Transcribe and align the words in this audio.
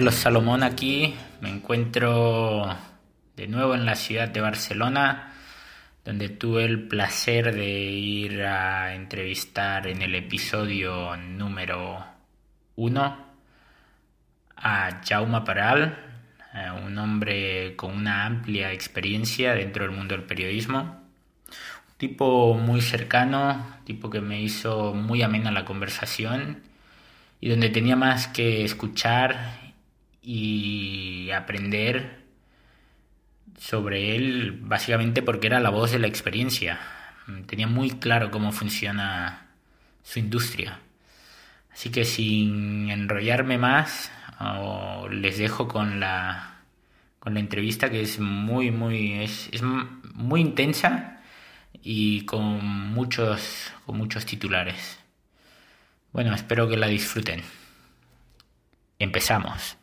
Carlos 0.00 0.14
Salomón 0.14 0.62
aquí. 0.62 1.14
Me 1.42 1.50
encuentro 1.50 2.74
de 3.36 3.46
nuevo 3.46 3.74
en 3.74 3.84
la 3.84 3.94
ciudad 3.94 4.30
de 4.30 4.40
Barcelona, 4.40 5.34
donde 6.06 6.30
tuve 6.30 6.64
el 6.64 6.88
placer 6.88 7.54
de 7.54 7.68
ir 7.68 8.40
a 8.44 8.94
entrevistar 8.94 9.86
en 9.86 10.00
el 10.00 10.14
episodio 10.14 11.14
número 11.18 12.02
uno 12.76 13.26
a 14.56 15.02
Jaume 15.06 15.42
Paral, 15.42 15.98
eh, 16.54 16.70
un 16.82 16.96
hombre 16.96 17.76
con 17.76 17.94
una 17.94 18.24
amplia 18.24 18.72
experiencia 18.72 19.52
dentro 19.52 19.84
del 19.84 19.94
mundo 19.94 20.16
del 20.16 20.24
periodismo. 20.24 20.78
Un 21.50 21.96
tipo 21.98 22.54
muy 22.54 22.80
cercano, 22.80 23.76
tipo 23.84 24.08
que 24.08 24.22
me 24.22 24.40
hizo 24.40 24.94
muy 24.94 25.20
amena 25.20 25.50
la 25.50 25.66
conversación 25.66 26.62
y 27.38 27.50
donde 27.50 27.68
tenía 27.68 27.96
más 27.96 28.28
que 28.28 28.64
escuchar 28.64 29.59
y 30.22 31.30
aprender 31.30 32.20
sobre 33.58 34.16
él 34.16 34.58
básicamente 34.62 35.22
porque 35.22 35.46
era 35.46 35.60
la 35.60 35.70
voz 35.70 35.92
de 35.92 35.98
la 35.98 36.06
experiencia. 36.06 36.80
Tenía 37.46 37.66
muy 37.66 37.90
claro 37.90 38.30
cómo 38.30 38.52
funciona 38.52 39.48
su 40.02 40.18
industria. 40.18 40.80
Así 41.72 41.90
que 41.90 42.04
sin 42.04 42.90
enrollarme 42.90 43.58
más, 43.58 44.10
les 45.10 45.38
dejo 45.38 45.68
con 45.68 46.00
la, 46.00 46.62
con 47.18 47.34
la 47.34 47.40
entrevista 47.40 47.90
que 47.90 48.02
es 48.02 48.18
muy, 48.18 48.70
muy, 48.70 49.22
es, 49.22 49.48
es 49.52 49.62
muy 49.62 50.40
intensa 50.40 51.20
y 51.82 52.24
con 52.24 52.64
muchos, 52.64 53.72
con 53.86 53.96
muchos 53.98 54.26
titulares. 54.26 54.98
Bueno, 56.12 56.34
espero 56.34 56.68
que 56.68 56.76
la 56.76 56.88
disfruten. 56.88 57.42
Empezamos. 58.98 59.79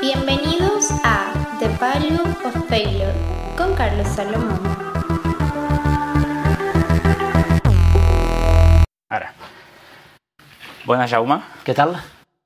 Bienvenidos 0.00 0.92
a 1.02 1.32
The 1.58 1.68
Value 1.80 2.22
of 2.44 2.68
Failure 2.68 3.12
con 3.56 3.74
Carlos 3.74 4.06
Salomón. 4.06 4.60
Ara. 9.08 9.34
Bona, 10.84 11.08
Jaume. 11.08 11.42
Què 11.66 11.74
tal? 11.74 11.96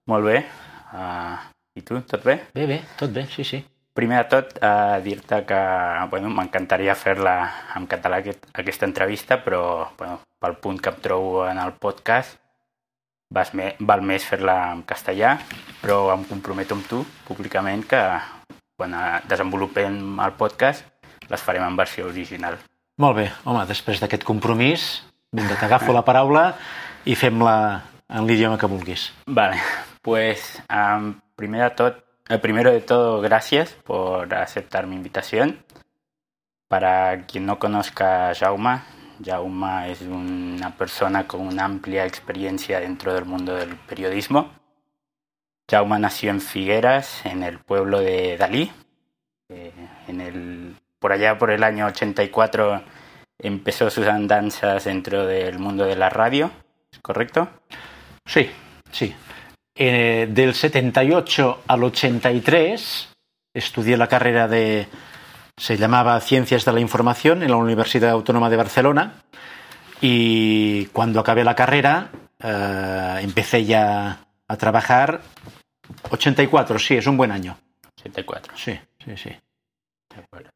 Molt 0.07 0.25
bé. 0.25 0.47
Uh, 0.95 1.37
I 1.77 1.83
tu, 1.85 2.01
tot 2.09 2.25
bé? 2.25 2.41
Bé, 2.55 2.65
bé, 2.65 2.81
tot 2.97 3.13
bé, 3.13 3.27
sí, 3.29 3.45
sí. 3.45 3.67
Primer 3.99 4.21
de 4.23 4.29
tot, 4.31 4.53
uh, 4.63 5.01
dir-te 5.03 5.41
que 5.43 5.61
bueno, 6.13 6.29
m'encantaria 6.31 6.95
fer-la 6.95 7.33
en 7.75 7.89
català 7.91 8.21
aquest, 8.23 8.45
aquesta 8.55 8.87
entrevista, 8.87 9.41
però 9.43 9.89
bueno, 9.99 10.21
pel 10.39 10.55
punt 10.63 10.79
que 10.79 10.93
em 10.93 11.01
trobo 11.03 11.41
en 11.49 11.59
el 11.59 11.73
podcast 11.83 12.39
vas 13.35 13.51
me, 13.59 13.73
val 13.83 14.07
més 14.07 14.23
fer-la 14.23 14.55
en 14.77 14.85
castellà, 14.87 15.35
però 15.83 16.13
em 16.15 16.23
comprometo 16.31 16.79
amb 16.79 16.87
tu 16.87 17.03
públicament 17.27 17.83
que 17.91 18.05
quan 18.79 18.95
desenvolupem 19.27 20.23
el 20.23 20.39
podcast 20.39 20.87
les 21.27 21.43
farem 21.43 21.67
en 21.67 21.83
versió 21.83 22.07
original. 22.07 22.55
Molt 23.03 23.19
bé, 23.19 23.29
home, 23.51 23.67
després 23.67 23.99
d'aquest 23.99 24.23
compromís, 24.23 24.89
vinga, 25.35 25.59
t'agafo 25.59 25.91
la 25.91 26.07
paraula 26.07 26.53
i 27.03 27.19
fem-la 27.19 27.57
en 28.15 28.31
l'idioma 28.31 28.63
que 28.63 28.71
vulguis. 28.71 29.11
Vale, 29.27 29.58
pues 30.07 30.55
um, 30.70 31.17
primer 31.35 31.67
de 31.67 31.75
tot, 31.83 32.05
eh, 32.28 32.39
primero 32.39 32.70
de 32.70 32.80
todo, 32.80 33.20
gracias 33.20 33.72
por 33.84 34.34
aceptar 34.34 34.86
mi 34.86 34.96
invitación. 34.96 35.64
Para 36.68 37.27
quien 37.27 37.46
no 37.46 37.58
conozca 37.58 38.30
a 38.30 38.34
Jauma, 38.34 38.84
Jauma 39.24 39.89
es 39.89 40.02
una 40.02 40.77
persona 40.77 41.27
con 41.27 41.40
una 41.40 41.64
amplia 41.64 42.05
experiencia 42.05 42.80
dentro 42.80 43.14
del 43.14 43.24
mundo 43.24 43.55
del 43.55 43.77
periodismo. 43.77 44.52
Jauma 45.70 45.98
nació 45.98 46.30
en 46.30 46.40
Figueras, 46.40 47.24
en 47.24 47.42
el 47.42 47.58
pueblo 47.58 48.00
de 48.00 48.36
Dalí. 48.36 48.70
Eh, 49.48 49.72
en 50.06 50.20
el, 50.20 50.77
por 50.98 51.12
allá 51.12 51.39
por 51.39 51.50
el 51.50 51.62
año 51.64 51.86
84 51.86 52.83
empezó 53.39 53.90
sus 53.90 54.06
andanzas 54.06 54.84
dentro 54.84 55.27
del 55.27 55.58
mundo 55.58 55.84
de 55.84 55.96
la 55.96 56.10
radio, 56.10 56.50
¿es 56.92 56.98
correcto? 56.98 57.48
Sí, 58.27 58.50
sí. 58.90 59.14
Eh, 59.80 60.27
del 60.28 60.55
78 60.55 61.62
al 61.68 61.84
83 61.84 63.08
estudié 63.55 63.96
la 63.96 64.08
carrera 64.08 64.48
de 64.48 64.89
se 65.56 65.77
llamaba 65.77 66.20
Ciencias 66.20 66.64
de 66.64 66.72
la 66.72 66.80
Información 66.80 67.44
en 67.44 67.50
la 67.50 67.56
Universidad 67.56 68.11
Autónoma 68.11 68.50
de 68.50 68.56
Barcelona 68.56 69.22
y 70.00 70.86
cuando 70.86 71.20
acabé 71.20 71.44
la 71.44 71.55
carrera 71.55 72.11
eh, 72.42 73.18
empecé 73.22 73.64
ya 73.64 74.27
a 74.48 74.56
trabajar 74.56 75.20
84, 76.10 76.78
sí, 76.80 76.96
es 76.96 77.06
un 77.06 77.16
buen 77.16 77.30
año. 77.30 77.56
84. 78.00 78.56
Sí, 78.56 78.80
sí, 79.05 79.16
sí. 79.16 79.30
De 79.30 80.22
acuerdo. 80.22 80.50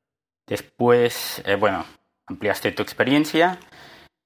Después, 0.49 1.41
eh, 1.47 1.55
bueno, 1.55 1.85
ampliaste 2.27 2.73
tu 2.73 2.83
experiencia 2.83 3.61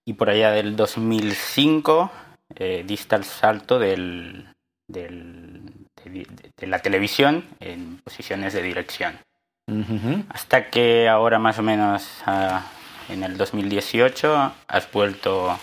y 0.07 0.15
por 0.15 0.31
allá 0.31 0.53
del 0.53 0.75
2005 0.75 2.11
eh, 2.55 2.83
diste 2.87 3.15
el 3.15 3.25
salto 3.25 3.79
del, 3.79 4.56
del, 4.89 5.63
de, 6.05 6.27
de, 6.57 6.67
la 6.67 6.81
televisión 6.81 7.45
en 7.61 7.99
posiciones 7.99 8.53
de 8.53 8.63
dirección. 8.63 9.19
Uh 9.67 9.83
-huh. 9.83 10.25
Hasta 10.29 10.71
que 10.71 11.09
ahora 11.09 11.39
más 11.39 11.59
o 11.59 11.63
menos 11.63 12.23
uh, 12.27 13.13
en 13.13 13.23
el 13.23 13.37
2018 13.37 14.53
has 14.69 14.93
vuelto 14.93 15.59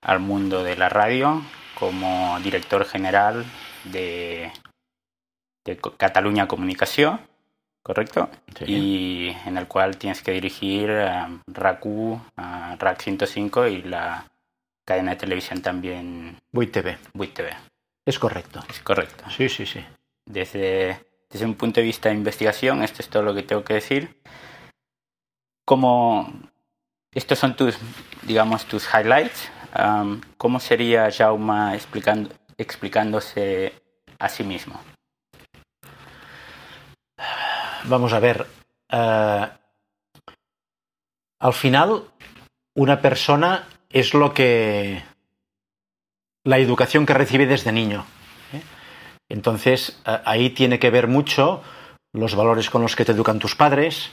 al 0.00 0.20
mundo 0.20 0.64
de 0.64 0.76
la 0.76 0.88
radio 0.88 1.42
como 1.78 2.38
director 2.40 2.84
general 2.84 3.44
de, 3.84 4.50
de 5.64 5.76
Cataluña 5.96 6.48
Comunicación, 6.48 7.20
¿correcto? 7.82 8.30
Sí. 8.56 8.64
Y 8.66 9.36
en 9.46 9.56
el 9.56 9.66
cual 9.66 9.96
tienes 9.96 10.22
que 10.22 10.32
dirigir 10.32 10.90
uh, 10.90 11.40
RACU, 11.46 12.12
uh, 12.14 12.76
RAC 12.78 13.02
105 13.02 13.66
y 13.66 13.82
la 13.82 14.26
cadena 14.84 15.10
de 15.12 15.16
televisión 15.16 15.62
también 15.62 16.36
Buit 16.52 16.72
TV. 16.72 16.98
Es 18.04 18.18
correcto. 18.18 18.60
Es 18.68 18.80
correcto. 18.80 19.24
Sí, 19.30 19.48
sí, 19.48 19.64
sí. 19.66 19.84
Desde, 20.26 21.04
desde 21.30 21.46
un 21.46 21.54
punto 21.54 21.80
de 21.80 21.86
vista 21.86 22.08
de 22.08 22.16
investigación, 22.16 22.82
esto 22.82 23.02
es 23.02 23.08
todo 23.08 23.22
lo 23.22 23.34
que 23.34 23.42
tengo 23.42 23.62
que 23.64 23.74
decir. 23.74 24.20
Como 25.64 26.32
estos 27.12 27.38
son 27.38 27.54
tus, 27.54 27.78
digamos, 28.22 28.64
tus 28.66 28.88
highlights, 28.92 29.50
um, 29.78 30.20
¿cómo 30.36 30.58
sería 30.58 31.10
Jauma 31.10 31.74
explicando, 31.74 32.34
explicándose 32.58 33.72
a 34.18 34.28
sí 34.28 34.42
mismo? 34.42 34.80
Vamos 37.84 38.12
a 38.12 38.20
ver. 38.20 38.46
Uh, 38.92 39.46
al 41.40 41.52
final, 41.52 42.04
una 42.74 43.00
persona 43.00 43.68
es 43.90 44.14
lo 44.14 44.32
que 44.32 45.02
la 46.44 46.58
educación 46.58 47.06
que 47.06 47.14
recibe 47.14 47.46
desde 47.46 47.72
niño. 47.72 48.04
¿eh? 48.52 48.62
Entonces, 49.28 50.00
ahí 50.04 50.50
tiene 50.50 50.78
que 50.78 50.90
ver 50.90 51.08
mucho 51.08 51.62
los 52.12 52.34
valores 52.34 52.70
con 52.70 52.82
los 52.82 52.96
que 52.96 53.04
te 53.04 53.12
educan 53.12 53.38
tus 53.38 53.54
padres, 53.54 54.10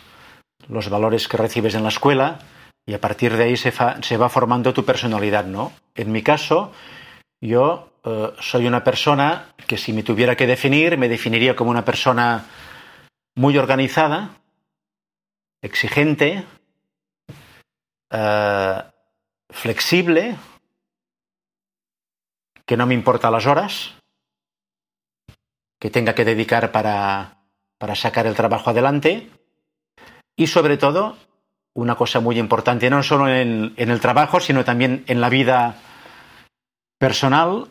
los 0.67 0.89
valores 0.89 1.27
que 1.27 1.37
recibes 1.37 1.75
en 1.75 1.83
la 1.83 1.89
escuela, 1.89 2.39
y 2.87 2.93
a 2.93 3.01
partir 3.01 3.35
de 3.35 3.43
ahí 3.43 3.57
se, 3.57 3.71
va 4.17 4.29
formando 4.29 4.73
tu 4.73 4.83
personalidad, 4.83 5.45
¿no? 5.45 5.73
En 5.95 6.11
mi 6.11 6.23
caso, 6.23 6.71
yo 7.39 7.91
uh, 8.03 8.29
soy 8.39 8.65
una 8.65 8.83
persona 8.83 9.53
que 9.67 9.77
si 9.77 9.93
me 9.93 10.01
tuviera 10.01 10.35
que 10.35 10.47
definir, 10.47 10.97
me 10.97 11.09
definiría 11.09 11.55
como 11.55 11.69
una 11.69 11.85
persona 11.85 12.45
muy 13.35 13.57
organizada, 13.57 14.37
exigente, 15.61 16.45
uh, 18.11 18.81
flexible, 19.51 20.35
que 22.69 22.77
no 22.77 22.85
me 22.85 22.93
importa 22.93 23.31
las 23.31 23.47
horas, 23.47 23.95
que 25.79 25.89
tenga 25.89 26.13
que 26.13 26.23
dedicar 26.23 26.71
para, 26.71 27.39
para 27.79 27.95
sacar 27.95 28.27
el 28.27 28.35
trabajo 28.35 28.69
adelante 28.69 29.27
y 30.35 30.45
sobre 30.45 30.77
todo 30.77 31.17
una 31.73 31.95
cosa 31.95 32.19
muy 32.19 32.37
importante, 32.37 32.91
no 32.91 33.01
solo 33.01 33.27
en, 33.27 33.73
el 33.75 33.99
trabajo, 33.99 34.39
sino 34.39 34.65
también 34.65 35.03
en 35.07 35.19
la 35.19 35.29
vida 35.29 35.77
personal, 36.99 37.69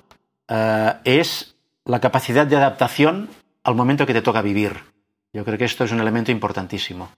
uh, 0.48 0.92
es 1.04 1.54
la 1.84 2.00
capacidad 2.00 2.48
de 2.48 2.56
adaptación 2.56 3.30
al 3.62 3.76
momento 3.76 4.04
que 4.04 4.14
te 4.14 4.22
toca 4.22 4.42
vivir. 4.42 4.82
Yo 5.32 5.44
creo 5.44 5.58
que 5.58 5.66
esto 5.66 5.84
es 5.84 5.92
un 5.92 6.00
elemento 6.00 6.32
importantísimo. 6.32 7.12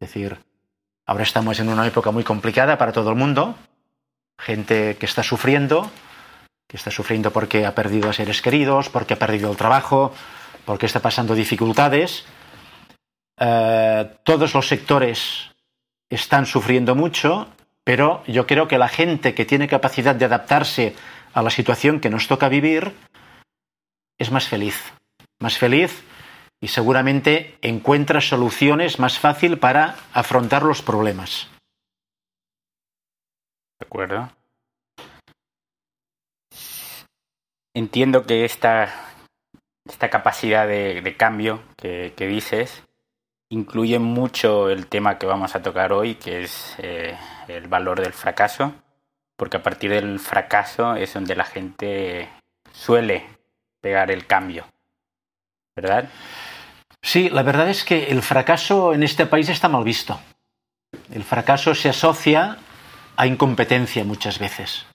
Es 0.00 0.08
decir, 0.08 0.36
ahora 1.06 1.22
estamos 1.22 1.60
en 1.60 1.68
una 1.68 1.86
época 1.86 2.10
muy 2.10 2.24
complicada 2.24 2.76
para 2.76 2.90
todo 2.90 3.10
el 3.10 3.16
mundo, 3.16 3.54
gente 4.36 4.96
que 4.96 5.06
está 5.06 5.22
sufriendo, 5.22 5.88
está 6.72 6.90
sufriendo 6.90 7.32
porque 7.32 7.66
ha 7.66 7.74
perdido 7.74 8.08
a 8.08 8.12
seres 8.12 8.42
queridos, 8.42 8.88
porque 8.88 9.14
ha 9.14 9.18
perdido 9.18 9.50
el 9.50 9.56
trabajo, 9.56 10.14
porque 10.64 10.86
está 10.86 11.00
pasando 11.00 11.34
dificultades. 11.34 12.24
Uh, 13.40 14.08
todos 14.24 14.54
los 14.54 14.68
sectores 14.68 15.50
están 16.08 16.46
sufriendo 16.46 16.94
mucho, 16.94 17.48
pero 17.84 18.22
yo 18.26 18.46
creo 18.46 18.68
que 18.68 18.78
la 18.78 18.88
gente 18.88 19.34
que 19.34 19.44
tiene 19.44 19.68
capacidad 19.68 20.14
de 20.14 20.26
adaptarse 20.26 20.94
a 21.34 21.42
la 21.42 21.50
situación 21.50 22.00
que 22.00 22.10
nos 22.10 22.28
toca 22.28 22.48
vivir 22.48 22.92
es 24.18 24.30
más 24.30 24.46
feliz, 24.46 24.92
más 25.40 25.58
feliz 25.58 26.04
y 26.60 26.68
seguramente 26.68 27.58
encuentra 27.62 28.20
soluciones 28.20 28.98
más 28.98 29.18
fácil 29.18 29.58
para 29.58 29.96
afrontar 30.12 30.62
los 30.62 30.80
problemas. 30.80 31.48
De 33.80 33.86
acuerdo. 33.86 34.30
Entiendo 37.74 38.26
que 38.26 38.44
esta, 38.44 38.92
esta 39.88 40.10
capacidad 40.10 40.66
de, 40.66 41.14
cambio 41.16 41.62
que, 41.76 42.12
dices 42.18 42.84
incluye 43.50 43.98
mucho 43.98 44.70
el 44.70 44.86
tema 44.86 45.18
que 45.18 45.26
vamos 45.26 45.54
a 45.54 45.62
tocar 45.62 45.92
hoy, 45.92 46.14
que 46.14 46.44
es 46.44 46.74
eh, 46.78 47.14
el 47.48 47.68
valor 47.68 48.00
del 48.00 48.14
fracaso, 48.14 48.74
porque 49.36 49.58
a 49.58 49.62
partir 49.62 49.90
del 49.90 50.18
fracaso 50.20 50.96
es 50.96 51.12
donde 51.12 51.36
la 51.36 51.44
gente 51.44 52.30
suele 52.72 53.26
pegar 53.82 54.10
el 54.10 54.26
cambio, 54.26 54.64
¿verdad? 55.76 56.08
Sí, 57.02 57.28
la 57.28 57.42
verdad 57.42 57.68
es 57.68 57.84
que 57.84 58.06
el 58.06 58.22
fracaso 58.22 58.94
en 58.94 59.02
este 59.02 59.26
país 59.26 59.50
está 59.50 59.68
mal 59.68 59.84
visto. 59.84 60.18
El 61.12 61.24
fracaso 61.24 61.74
se 61.74 61.90
asocia 61.90 62.56
a 63.16 63.26
incompetencia 63.26 64.04
muchas 64.04 64.38
veces. 64.38 64.86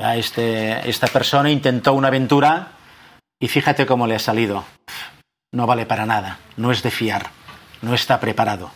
Este, 0.00 0.88
esta 0.88 1.06
persona 1.08 1.50
intentó 1.50 1.92
una 1.92 2.08
aventura 2.08 2.72
y 3.38 3.48
fíjate 3.48 3.86
cómo 3.86 4.06
le 4.06 4.14
ha 4.14 4.18
salido. 4.18 4.64
No 5.52 5.66
vale 5.66 5.86
para 5.86 6.06
nada, 6.06 6.38
no 6.56 6.72
es 6.72 6.82
de 6.82 6.90
fiar, 6.90 7.30
no 7.82 7.94
está 7.94 8.20
preparado. 8.20 8.70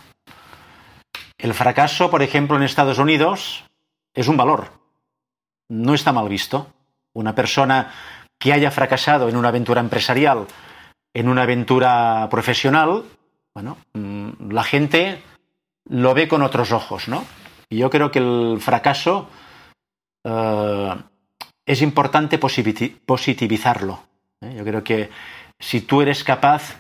El 1.39 1.55
fracaso, 1.55 2.11
por 2.11 2.23
ejemplo, 2.23 2.57
en 2.57 2.63
Estados 2.63 2.99
Unidos 2.99 3.65
es 4.15 4.29
un 4.29 4.37
valor. 4.37 4.73
No 5.69 5.95
está 5.95 6.13
mal 6.13 6.29
visto. 6.29 6.73
Una 7.13 7.35
persona 7.35 7.93
que 8.39 8.53
haya 8.53 8.71
fracasado 8.71 9.29
en 9.29 9.37
una 9.37 9.49
aventura 9.49 9.81
empresarial, 9.81 10.47
en 11.15 11.29
una 11.29 11.43
aventura 11.43 12.29
profesional, 12.31 13.05
bueno, 13.55 13.79
mm, 13.93 14.51
la 14.51 14.65
gente 14.65 15.23
lo 15.89 16.13
ve 16.13 16.29
con 16.29 16.43
otros 16.43 16.73
ojos, 16.73 17.09
¿no? 17.09 17.25
Y 17.69 17.79
yo 17.79 17.89
creo 17.89 18.11
que 18.11 18.19
el 18.19 18.59
fracaso 18.61 19.29
eh, 20.25 20.95
es 21.67 21.83
importante 21.83 22.39
positivizarlo. 22.39 24.03
¿eh? 24.41 24.55
Yo 24.57 24.65
creo 24.65 24.85
que 24.85 25.11
si 25.59 25.81
tú 25.81 26.03
eres 26.03 26.25
capaz 26.25 26.77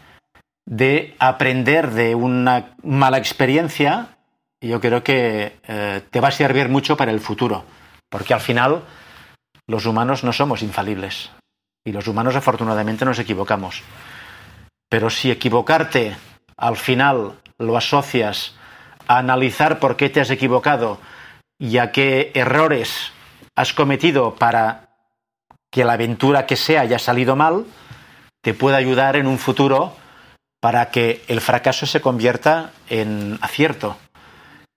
de 0.66 1.14
aprender 1.18 1.90
de 1.90 2.14
una 2.14 2.74
mala 2.82 3.18
experiencia, 3.18 4.16
yo 4.60 4.80
creo 4.80 5.02
que 5.02 5.58
eh, 5.66 6.02
te 6.10 6.20
va 6.20 6.28
a 6.28 6.32
servir 6.32 6.68
mucho 6.68 6.96
para 6.96 7.12
el 7.12 7.20
futuro, 7.20 7.64
porque 8.08 8.34
al 8.34 8.40
final 8.40 8.82
los 9.66 9.86
humanos 9.86 10.24
no 10.24 10.32
somos 10.32 10.62
infalibles 10.62 11.30
y 11.84 11.92
los 11.92 12.06
humanos 12.06 12.36
afortunadamente 12.36 13.04
nos 13.04 13.18
equivocamos. 13.18 13.82
Pero 14.88 15.10
si 15.10 15.30
equivocarte 15.30 16.16
al 16.56 16.76
final 16.76 17.32
lo 17.58 17.76
asocias 17.76 18.54
a 19.06 19.18
analizar 19.18 19.78
por 19.78 19.96
qué 19.96 20.08
te 20.08 20.20
has 20.20 20.30
equivocado 20.30 20.98
y 21.58 21.78
a 21.78 21.92
qué 21.92 22.30
errores 22.34 23.12
has 23.56 23.72
cometido 23.72 24.34
para 24.34 24.88
que 25.70 25.84
la 25.84 25.94
aventura 25.94 26.46
que 26.46 26.56
sea 26.56 26.82
haya 26.82 26.98
salido 26.98 27.36
mal, 27.36 27.66
te 28.42 28.54
puede 28.54 28.76
ayudar 28.76 29.16
en 29.16 29.26
un 29.26 29.38
futuro 29.38 29.96
para 30.60 30.90
que 30.90 31.22
el 31.28 31.40
fracaso 31.40 31.86
se 31.86 32.00
convierta 32.00 32.70
en 32.88 33.38
acierto. 33.42 33.96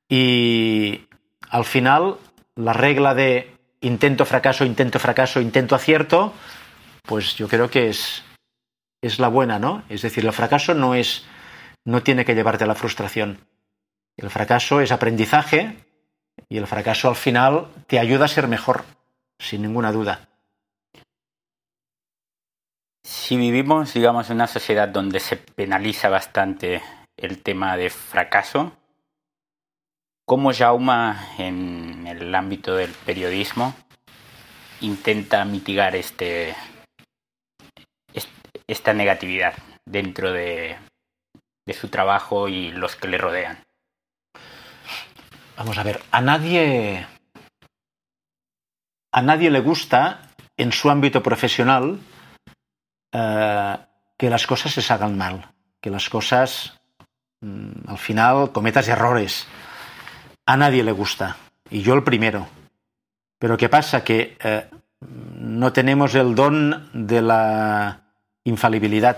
Y 0.09 1.07
al 1.49 1.65
final, 1.65 2.17
la 2.55 2.73
regla 2.73 3.13
de 3.13 3.55
intento, 3.81 4.25
fracaso, 4.25 4.65
intento, 4.65 4.99
fracaso, 4.99 5.39
intento, 5.39 5.75
acierto, 5.75 6.33
pues 7.03 7.35
yo 7.35 7.47
creo 7.47 7.69
que 7.69 7.89
es, 7.89 8.23
es 9.01 9.19
la 9.19 9.27
buena, 9.27 9.59
¿no? 9.59 9.83
Es 9.89 10.01
decir, 10.01 10.25
el 10.25 10.33
fracaso 10.33 10.73
no 10.73 10.95
es 10.95 11.25
no 11.85 12.03
tiene 12.03 12.25
que 12.25 12.35
llevarte 12.35 12.65
a 12.65 12.67
la 12.67 12.75
frustración. 12.75 13.39
El 14.17 14.29
fracaso 14.29 14.81
es 14.81 14.91
aprendizaje 14.91 15.77
y 16.49 16.57
el 16.57 16.67
fracaso 16.67 17.09
al 17.09 17.15
final 17.15 17.67
te 17.87 17.99
ayuda 17.99 18.25
a 18.25 18.29
ser 18.29 18.47
mejor, 18.47 18.85
sin 19.39 19.61
ninguna 19.61 19.91
duda. 19.91 20.29
Si 23.03 23.37
vivimos, 23.37 23.93
digamos, 23.93 24.29
en 24.29 24.37
una 24.37 24.47
sociedad 24.47 24.87
donde 24.87 25.19
se 25.19 25.37
penaliza 25.37 26.09
bastante 26.09 26.81
el 27.17 27.41
tema 27.41 27.77
de 27.77 27.89
fracaso, 27.89 28.73
¿cómo 30.25 30.53
Jauma 30.53 31.29
en 31.37 32.05
el 32.07 32.33
ámbito 32.35 32.75
del 32.75 32.91
periodismo 32.91 33.75
intenta 34.81 35.43
mitigar 35.45 35.95
este, 35.95 36.55
esta 38.67 38.93
negatividad 38.93 39.53
dentro 39.85 40.31
de, 40.31 40.77
de 41.65 41.73
su 41.73 41.89
trabajo 41.89 42.47
y 42.47 42.71
los 42.71 42.95
que 42.95 43.07
le 43.07 43.17
rodean? 43.17 43.66
Vamos 45.57 45.77
a 45.79 45.83
ver, 45.83 46.03
a 46.11 46.21
nadie. 46.21 47.07
A 49.11 49.21
nadie 49.23 49.49
le 49.49 49.59
gusta 49.59 50.29
en 50.55 50.71
su 50.71 50.91
ámbito 50.91 51.23
profesional 51.23 51.99
eh, 53.11 53.77
que 54.17 54.29
las 54.29 54.45
cosas 54.45 54.73
se 54.73 54.93
hagan 54.93 55.17
mal, 55.17 55.49
que 55.81 55.89
las 55.89 56.09
cosas 56.09 56.79
mm, 57.41 57.89
al 57.89 57.97
final 57.97 58.51
cometas 58.51 58.87
errores. 58.87 59.47
A 60.45 60.55
nadie 60.57 60.83
le 60.83 60.91
gusta, 60.91 61.37
y 61.71 61.81
yo 61.81 61.95
el 61.95 62.03
primero. 62.03 62.47
Pero 63.39 63.57
¿qué 63.57 63.67
pasa? 63.67 64.03
Que 64.03 64.37
eh, 64.43 64.69
no 65.01 65.73
tenemos 65.73 66.13
el 66.13 66.35
don 66.35 66.89
de 66.93 67.21
la 67.23 68.13
infalibilidad. 68.43 69.17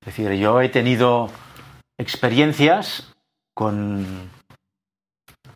Es 0.00 0.06
decir, 0.06 0.32
yo 0.34 0.60
he 0.60 0.68
tenido 0.68 1.30
experiencias 1.98 3.12
con 3.54 4.30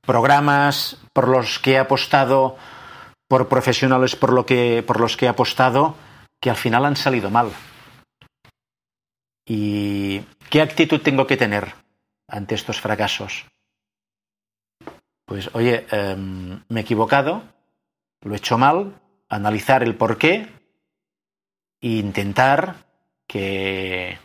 programas 0.02 0.98
por 1.12 1.28
los 1.28 1.58
que 1.58 1.72
he 1.72 1.78
apostado, 1.78 2.56
por 3.28 3.48
profesionales 3.48 4.16
por, 4.16 4.32
lo 4.32 4.44
que, 4.44 4.84
por 4.86 5.00
los 5.00 5.16
que 5.16 5.26
he 5.26 5.28
apostado, 5.28 5.96
que 6.40 6.50
al 6.50 6.56
final 6.56 6.84
han 6.84 6.96
salido 6.96 7.30
mal. 7.30 7.50
¿Y 9.46 10.20
qué 10.50 10.60
actitud 10.60 11.00
tengo 11.00 11.26
que 11.26 11.36
tener 11.36 11.74
ante 12.28 12.54
estos 12.54 12.80
fracasos? 12.80 13.46
Pues, 15.24 15.50
oye, 15.54 15.86
em, 15.90 16.62
me 16.68 16.80
he 16.80 16.82
equivocado, 16.82 17.42
lo 18.22 18.34
he 18.34 18.36
hecho 18.36 18.58
mal, 18.58 19.00
analizar 19.28 19.82
el 19.82 19.94
por 19.94 20.18
qué 20.18 20.48
e 21.80 21.88
intentar 21.88 22.76
que 23.26 24.18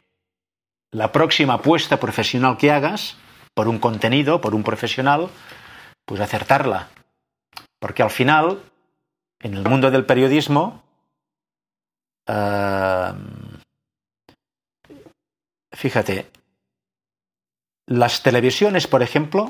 la 0.91 1.11
próxima 1.11 1.55
apuesta 1.55 1.99
profesional 1.99 2.57
que 2.57 2.71
hagas 2.71 3.17
por 3.53 3.67
un 3.67 3.79
contenido, 3.79 4.41
por 4.41 4.53
un 4.53 4.63
profesional, 4.63 5.29
pues 6.07 6.21
acertarla. 6.21 6.87
Porque 7.79 8.01
al 8.01 8.09
final, 8.09 8.63
en 9.39 9.53
el 9.53 9.67
mundo 9.67 9.91
del 9.91 10.05
periodismo, 10.05 10.81
eh, 12.25 13.13
fíjate, 15.73 16.31
las 17.85 18.23
televisiones, 18.23 18.87
por 18.87 19.03
ejemplo, 19.03 19.47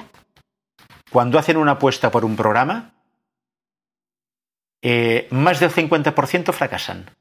cuando 1.12 1.38
hacen 1.38 1.58
una 1.58 1.74
apuesta 1.74 2.10
por 2.12 2.26
un 2.26 2.36
programa, 2.36 2.96
eh, 4.82 5.28
más 5.32 5.60
del 5.60 5.72
50% 5.72 6.54
fracasan. 6.54 7.12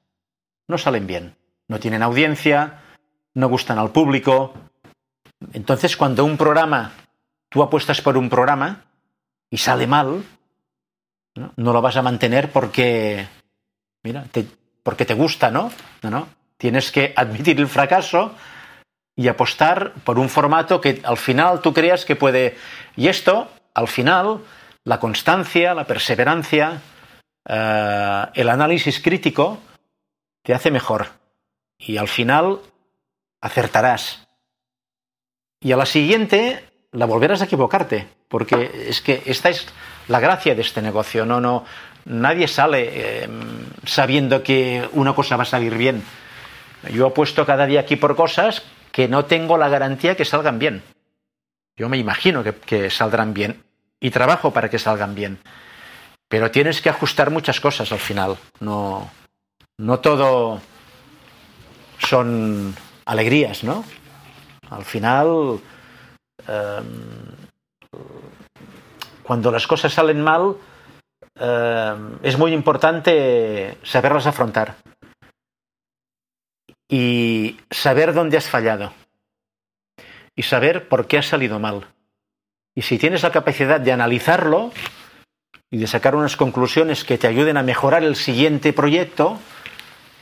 No 0.66 0.78
salen 0.78 1.06
bien. 1.06 1.36
No 1.68 1.78
tienen 1.78 2.02
audiencia, 2.02 2.80
no 3.34 3.48
gustan 3.48 3.78
al 3.78 3.92
público. 3.92 4.54
Entonces, 5.52 5.96
cuando 5.96 6.24
un 6.24 6.38
programa, 6.38 6.92
tú 7.50 7.62
apuestas 7.62 8.00
por 8.00 8.16
un 8.16 8.30
programa, 8.30 8.85
y 9.56 9.58
sale 9.58 9.86
mal, 9.86 10.22
¿no? 11.34 11.72
lo 11.72 11.80
vas 11.80 11.96
a 11.96 12.02
mantener 12.02 12.52
porque, 12.52 13.26
mira, 14.02 14.24
te, 14.30 14.46
porque 14.82 15.06
te 15.06 15.14
gusta, 15.14 15.50
¿no? 15.50 15.72
¿no? 16.02 16.10
No, 16.10 16.28
Tienes 16.58 16.92
que 16.92 17.14
admitir 17.16 17.58
el 17.58 17.66
fracaso 17.66 18.34
y 19.16 19.28
apostar 19.28 19.94
por 20.04 20.18
un 20.18 20.28
formato 20.28 20.78
que 20.78 21.00
al 21.02 21.16
final 21.16 21.62
tú 21.62 21.72
creas 21.72 22.04
que 22.04 22.16
puede... 22.16 22.58
Y 22.96 23.08
esto, 23.08 23.50
al 23.72 23.88
final, 23.88 24.44
la 24.84 25.00
constancia, 25.00 25.72
la 25.72 25.86
perseverancia, 25.86 26.82
eh, 27.48 28.26
el 28.34 28.50
análisis 28.50 29.00
crítico, 29.00 29.58
te 30.42 30.52
hace 30.52 30.70
mejor. 30.70 31.06
Y 31.78 31.96
al 31.96 32.08
final 32.08 32.60
acertarás. 33.40 34.28
Y 35.60 35.72
a 35.72 35.78
la 35.78 35.86
siguiente 35.86 36.75
la 36.92 37.06
volverás 37.06 37.42
a 37.42 37.44
equivocarte, 37.44 38.08
porque 38.28 38.86
es 38.88 39.00
que 39.00 39.22
esta 39.26 39.48
es 39.48 39.66
la 40.08 40.20
gracia 40.20 40.54
de 40.54 40.62
este 40.62 40.82
negocio. 40.82 41.26
No, 41.26 41.40
no, 41.40 41.64
nadie 42.04 42.48
sale 42.48 43.24
em, 43.24 43.66
sabiendo 43.84 44.42
que 44.42 44.88
una 44.92 45.14
cosa 45.14 45.36
va 45.36 45.42
a 45.42 45.46
salir 45.46 45.76
bien. 45.76 46.02
Yo 46.92 47.06
apuesto 47.06 47.44
cada 47.44 47.66
día 47.66 47.80
aquí 47.80 47.96
por 47.96 48.16
cosas 48.16 48.62
que 48.92 49.08
no 49.08 49.24
tengo 49.24 49.58
la 49.58 49.68
garantía 49.68 50.16
que 50.16 50.24
salgan 50.24 50.58
bien. 50.58 50.82
Yo 51.76 51.88
me 51.88 51.98
imagino 51.98 52.42
que, 52.42 52.54
que 52.54 52.90
saldrán 52.90 53.34
bien 53.34 53.62
y 54.00 54.10
trabajo 54.10 54.52
para 54.52 54.70
que 54.70 54.78
salgan 54.78 55.14
bien. 55.14 55.38
Pero 56.28 56.50
tienes 56.50 56.80
que 56.80 56.88
ajustar 56.88 57.30
muchas 57.30 57.60
cosas 57.60 57.92
al 57.92 57.98
final. 57.98 58.36
No, 58.60 59.10
no 59.78 59.98
todo 60.00 60.60
son 61.98 62.74
alegrías, 63.04 63.64
¿no? 63.64 63.84
Al 64.70 64.84
final, 64.84 65.60
eh, 66.46 66.80
cuando 69.22 69.50
las 69.50 69.66
cosas 69.66 69.92
salen 69.92 70.20
mal, 70.20 70.56
eh, 71.38 71.94
es 72.22 72.38
muy 72.38 72.52
importante 72.52 73.76
saberlas 73.82 74.26
afrontar 74.26 74.76
y 76.88 77.58
saber 77.70 78.14
dónde 78.14 78.36
has 78.36 78.48
fallado 78.48 78.92
y 80.34 80.42
saber 80.42 80.88
por 80.88 81.06
qué 81.06 81.18
has 81.18 81.26
salido 81.26 81.58
mal. 81.58 81.86
Y 82.74 82.82
si 82.82 82.98
tienes 82.98 83.22
la 83.22 83.32
capacidad 83.32 83.80
de 83.80 83.92
analizarlo 83.92 84.70
y 85.70 85.78
de 85.78 85.86
sacar 85.86 86.14
unas 86.14 86.36
conclusiones 86.36 87.04
que 87.04 87.18
te 87.18 87.26
ayuden 87.26 87.56
a 87.56 87.62
mejorar 87.62 88.04
el 88.04 88.16
siguiente 88.16 88.72
proyecto, 88.72 89.38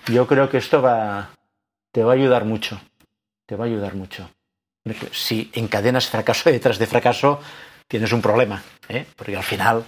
yo 0.07 0.27
creo 0.27 0.49
que 0.49 0.59
esto 0.59 0.81
va, 0.81 1.31
te 1.93 2.05
va 2.05 2.13
a 2.13 2.15
ayudar 2.15 2.45
mucho. 2.45 2.81
Te 3.47 3.57
va 3.57 3.65
a 3.65 3.67
ayudar 3.67 3.95
mucho. 3.95 4.31
Si 5.13 5.51
encadenas 5.55 6.09
fracaso 6.09 6.51
detrás 6.51 6.79
de 6.79 6.87
fracaso, 6.87 7.41
tienes 7.89 8.13
un 8.13 8.21
problema, 8.21 8.63
¿eh? 8.89 9.07
porque 9.17 9.37
al 9.37 9.43
final 9.43 9.85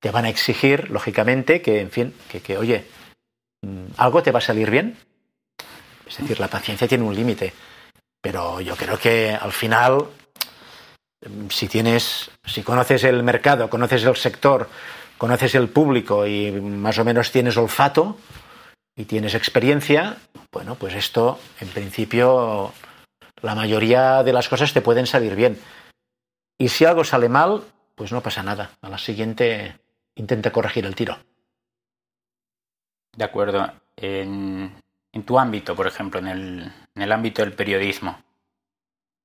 te 0.00 0.10
van 0.10 0.24
a 0.24 0.28
exigir, 0.28 0.90
lógicamente, 0.90 1.60
que, 1.60 1.80
en 1.80 1.90
fin, 1.90 2.14
que, 2.28 2.40
que, 2.40 2.56
oye, 2.56 2.86
mm, 3.62 3.86
algo 3.96 4.22
te 4.22 4.30
va 4.30 4.38
a 4.38 4.42
salir 4.42 4.70
bien. 4.70 4.96
Es 6.06 6.18
decir, 6.18 6.40
la 6.40 6.48
paciencia 6.48 6.88
tiene 6.88 7.04
un 7.04 7.14
límite. 7.14 7.52
Pero 8.22 8.60
yo 8.60 8.76
creo 8.76 8.98
que 8.98 9.30
al 9.30 9.52
final, 9.52 10.06
mm, 11.26 11.48
si 11.50 11.68
tienes, 11.68 12.30
si 12.44 12.62
conoces 12.62 13.04
el 13.04 13.22
mercado, 13.22 13.68
conoces 13.68 14.04
el 14.04 14.16
sector, 14.16 14.68
conoces 15.18 15.54
el 15.54 15.68
público 15.68 16.26
y 16.26 16.50
más 16.52 16.98
o 16.98 17.04
menos 17.04 17.30
tienes 17.30 17.56
olfato 17.56 18.16
y 18.96 19.04
tienes 19.04 19.34
experiencia, 19.34 20.16
bueno, 20.52 20.76
pues 20.76 20.94
esto, 20.94 21.38
en 21.60 21.68
principio, 21.68 22.72
la 23.42 23.54
mayoría 23.54 24.22
de 24.22 24.32
las 24.32 24.48
cosas 24.48 24.72
te 24.72 24.82
pueden 24.82 25.06
salir 25.06 25.34
bien. 25.34 25.58
Y 26.58 26.68
si 26.68 26.84
algo 26.84 27.04
sale 27.04 27.28
mal, 27.28 27.62
pues 27.94 28.12
no 28.12 28.20
pasa 28.20 28.42
nada. 28.42 28.70
A 28.82 28.88
la 28.88 28.98
siguiente 28.98 29.78
intente 30.14 30.52
corregir 30.52 30.84
el 30.86 30.94
tiro. 30.94 31.18
De 33.16 33.24
acuerdo. 33.24 33.72
En, 33.96 34.74
en 35.12 35.22
tu 35.24 35.38
ámbito, 35.38 35.74
por 35.76 35.86
ejemplo, 35.86 36.20
en 36.20 36.28
el, 36.28 36.72
en 36.94 37.02
el, 37.02 37.12
ámbito 37.12 37.42
del 37.42 37.52
periodismo, 37.52 38.22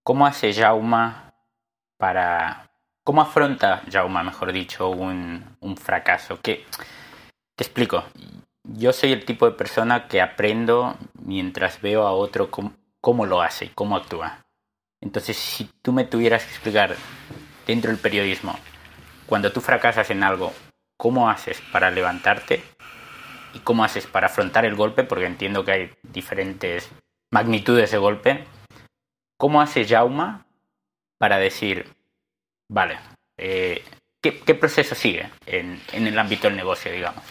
¿cómo 0.04 0.26
hace 0.26 0.54
Jauma 0.54 1.34
para... 1.98 2.70
¿Cómo 3.04 3.22
afronta 3.22 3.84
Jauma, 3.90 4.24
mejor 4.24 4.52
dicho, 4.52 4.90
un, 4.90 5.58
un 5.60 5.78
fracaso? 5.78 6.42
¿Qué, 6.42 6.66
te 7.56 7.64
explico. 7.64 8.04
Yo 8.64 8.92
soy 8.92 9.14
el 9.14 9.26
tipo 9.26 9.46
de 9.46 9.54
persona 9.54 10.08
que 10.08 10.22
aprendo 10.22 10.98
mientras 11.14 11.82
veo 11.82 12.06
a 12.06 12.12
otro 12.12 12.52
cómo, 13.06 13.28
lo 13.28 13.44
hace 13.44 13.70
cómo 13.76 13.98
actúa. 13.98 14.48
Entonces, 15.00 15.38
si 15.38 15.70
tú 15.84 15.94
me 15.94 16.06
tuvieras 16.06 16.44
que 16.44 16.50
explicar 16.50 16.96
dentro 17.68 17.92
del 17.92 18.00
periodismo, 18.00 18.58
cuando 19.28 19.52
tú 19.52 19.62
fracasas 19.62 20.10
en 20.10 20.24
algo, 20.24 20.52
cómo 20.98 21.30
haces 21.30 21.62
para 21.72 21.92
levantarte 21.92 22.64
y 23.54 23.60
cómo 23.60 23.84
haces 23.84 24.08
para 24.08 24.26
afrontar 24.26 24.66
el 24.66 24.74
golpe, 24.74 25.04
porque 25.04 25.28
entiendo 25.28 25.64
que 25.64 25.72
hay 25.72 25.92
diferentes 26.02 26.90
magnitudes 27.32 27.92
de 27.92 28.00
golpe. 28.00 28.44
¿Cómo 29.38 29.62
hace 29.62 29.86
Jauma 29.86 30.48
para 31.20 31.38
decir, 31.38 31.86
vale, 32.68 32.98
eh, 33.38 33.84
¿qué, 34.20 34.40
¿qué, 34.40 34.56
proceso 34.56 34.96
sigue 34.96 35.30
en, 35.46 35.80
en, 35.92 36.08
el 36.08 36.18
ámbito 36.18 36.48
del 36.48 36.58
negocio, 36.58 36.92
digamos? 36.92 37.24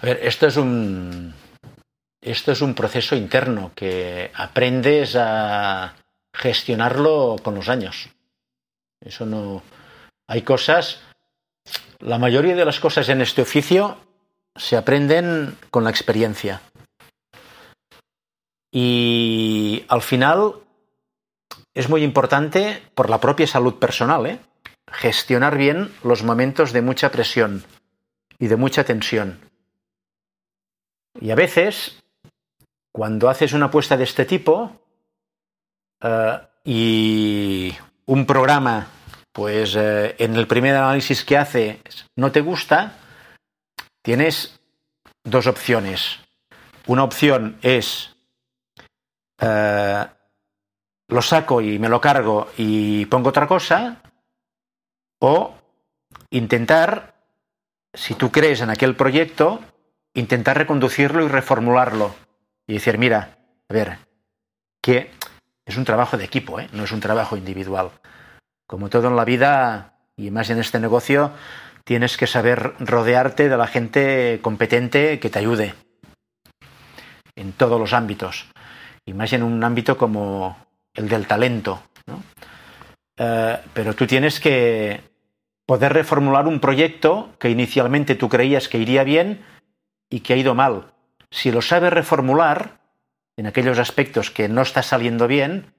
A 0.00 0.06
ver, 0.06 0.20
esto 0.22 0.46
es 0.46 0.56
un, 0.56 1.34
esto 2.22 2.52
es 2.52 2.62
un 2.62 2.74
proceso 2.74 3.14
interno 3.16 3.72
que 3.74 4.30
aprendes 4.34 5.16
a 5.16 5.94
gestionarlo 6.32 7.36
con 7.42 7.54
los 7.54 7.68
años. 7.68 8.08
Eso 9.00 9.26
no. 9.26 9.62
Hay 10.28 10.42
cosas 10.42 11.02
la 12.02 12.18
mayoría 12.18 12.56
de 12.56 12.64
las 12.64 12.80
cosas 12.80 13.08
en 13.08 13.20
este 13.20 13.42
oficio 13.42 13.96
se 14.56 14.76
aprenden 14.76 15.56
con 15.70 15.84
la 15.84 15.90
experiencia. 15.90 16.60
Y 18.72 19.84
al 19.88 20.02
final 20.02 20.54
es 21.74 21.88
muy 21.88 22.02
importante 22.02 22.82
por 22.94 23.08
la 23.08 23.20
propia 23.20 23.46
salud 23.46 23.74
personal, 23.74 24.26
¿eh? 24.26 24.40
gestionar 24.90 25.56
bien 25.56 25.92
los 26.02 26.22
momentos 26.22 26.72
de 26.72 26.82
mucha 26.82 27.10
presión 27.10 27.64
y 28.38 28.48
de 28.48 28.56
mucha 28.56 28.84
tensión. 28.84 29.38
Y 31.20 31.30
a 31.30 31.34
veces, 31.34 32.01
cuando 32.92 33.28
haces 33.28 33.54
una 33.54 33.66
apuesta 33.66 33.96
de 33.96 34.04
este 34.04 34.26
tipo 34.26 34.80
uh, 36.02 36.38
y 36.64 37.74
un 38.06 38.26
programa 38.26 38.86
pues 39.32 39.74
eh, 39.76 40.14
en 40.18 40.36
el 40.36 40.46
primer 40.46 40.76
análisis 40.76 41.24
que 41.24 41.38
hace 41.38 41.80
no 42.16 42.30
te 42.30 42.42
gusta, 42.42 42.98
tienes 44.02 44.60
dos 45.24 45.46
opciones. 45.46 46.20
Una 46.86 47.04
opción 47.04 47.58
es 47.62 48.14
eh, 49.40 50.06
lo 51.08 51.22
saco 51.22 51.60
y 51.62 51.78
me 51.78 51.88
lo 51.88 52.00
cargo 52.00 52.48
y 52.58 53.06
pongo 53.06 53.30
otra 53.30 53.46
cosa, 53.46 54.02
o 55.18 55.54
intentar, 56.30 57.14
si 57.94 58.14
tú 58.14 58.30
crees 58.30 58.60
en 58.60 58.70
aquel 58.70 58.96
proyecto, 58.96 59.60
intentar 60.14 60.58
reconducirlo 60.58 61.24
y 61.24 61.28
reformularlo 61.28 62.14
y 62.72 62.76
decir, 62.76 62.96
mira, 62.96 63.36
a 63.68 63.74
ver, 63.74 63.98
que 64.80 65.10
es 65.66 65.76
un 65.76 65.84
trabajo 65.84 66.16
de 66.16 66.24
equipo, 66.24 66.58
¿eh? 66.58 66.70
no 66.72 66.84
es 66.84 66.92
un 66.92 67.00
trabajo 67.00 67.36
individual. 67.36 67.90
Como 68.66 68.88
todo 68.88 69.08
en 69.08 69.16
la 69.16 69.26
vida, 69.26 69.98
y 70.16 70.30
más 70.30 70.48
en 70.48 70.58
este 70.58 70.80
negocio, 70.80 71.32
tienes 71.84 72.16
que 72.16 72.26
saber 72.26 72.72
rodearte 72.78 73.50
de 73.50 73.58
la 73.58 73.66
gente 73.66 74.38
competente 74.40 75.20
que 75.20 75.28
te 75.28 75.38
ayude 75.38 75.74
en 77.36 77.52
todos 77.52 77.78
los 77.78 77.92
ámbitos, 77.92 78.46
y 79.04 79.12
más 79.12 79.34
en 79.34 79.42
un 79.42 79.62
ámbito 79.62 79.98
como 79.98 80.56
el 80.94 81.10
del 81.10 81.26
talento. 81.26 81.82
¿no? 82.06 82.22
Uh, 83.22 83.58
pero 83.74 83.94
tú 83.94 84.06
tienes 84.06 84.40
que 84.40 85.02
poder 85.66 85.92
reformular 85.92 86.46
un 86.46 86.58
proyecto 86.58 87.34
que 87.38 87.50
inicialmente 87.50 88.14
tú 88.14 88.30
creías 88.30 88.70
que 88.70 88.78
iría 88.78 89.04
bien 89.04 89.44
y 90.08 90.20
que 90.20 90.32
ha 90.32 90.36
ido 90.36 90.54
mal. 90.54 90.91
Si 91.32 91.50
lo 91.50 91.62
sabes 91.62 91.92
reformular, 91.92 92.78
en 93.38 93.46
aquellos 93.46 93.78
aspectos 93.78 94.30
que 94.30 94.50
no 94.50 94.60
está 94.60 94.82
saliendo 94.82 95.26
bien, 95.26 95.72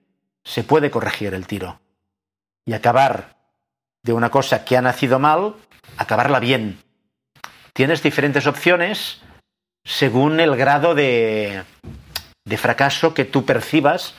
se 0.43 0.63
puede 0.63 0.89
corregir 0.89 1.35
el 1.35 1.45
tiro 1.45 1.79
y 2.65 2.73
acabar 2.73 3.37
de 4.01 4.13
una 4.13 4.31
cosa 4.31 4.65
que 4.65 4.75
ha 4.75 4.81
nacido 4.81 5.19
mal, 5.19 5.53
acabarla 5.97 6.39
bien. 6.39 6.81
Tienes 7.71 8.01
diferentes 8.01 8.47
opciones 8.47 9.21
según 9.85 10.39
el 10.39 10.55
grado 10.55 10.95
de, 10.95 11.63
de 12.43 12.57
fracaso 12.57 13.13
que 13.13 13.25
tú 13.25 13.45
percibas 13.45 14.15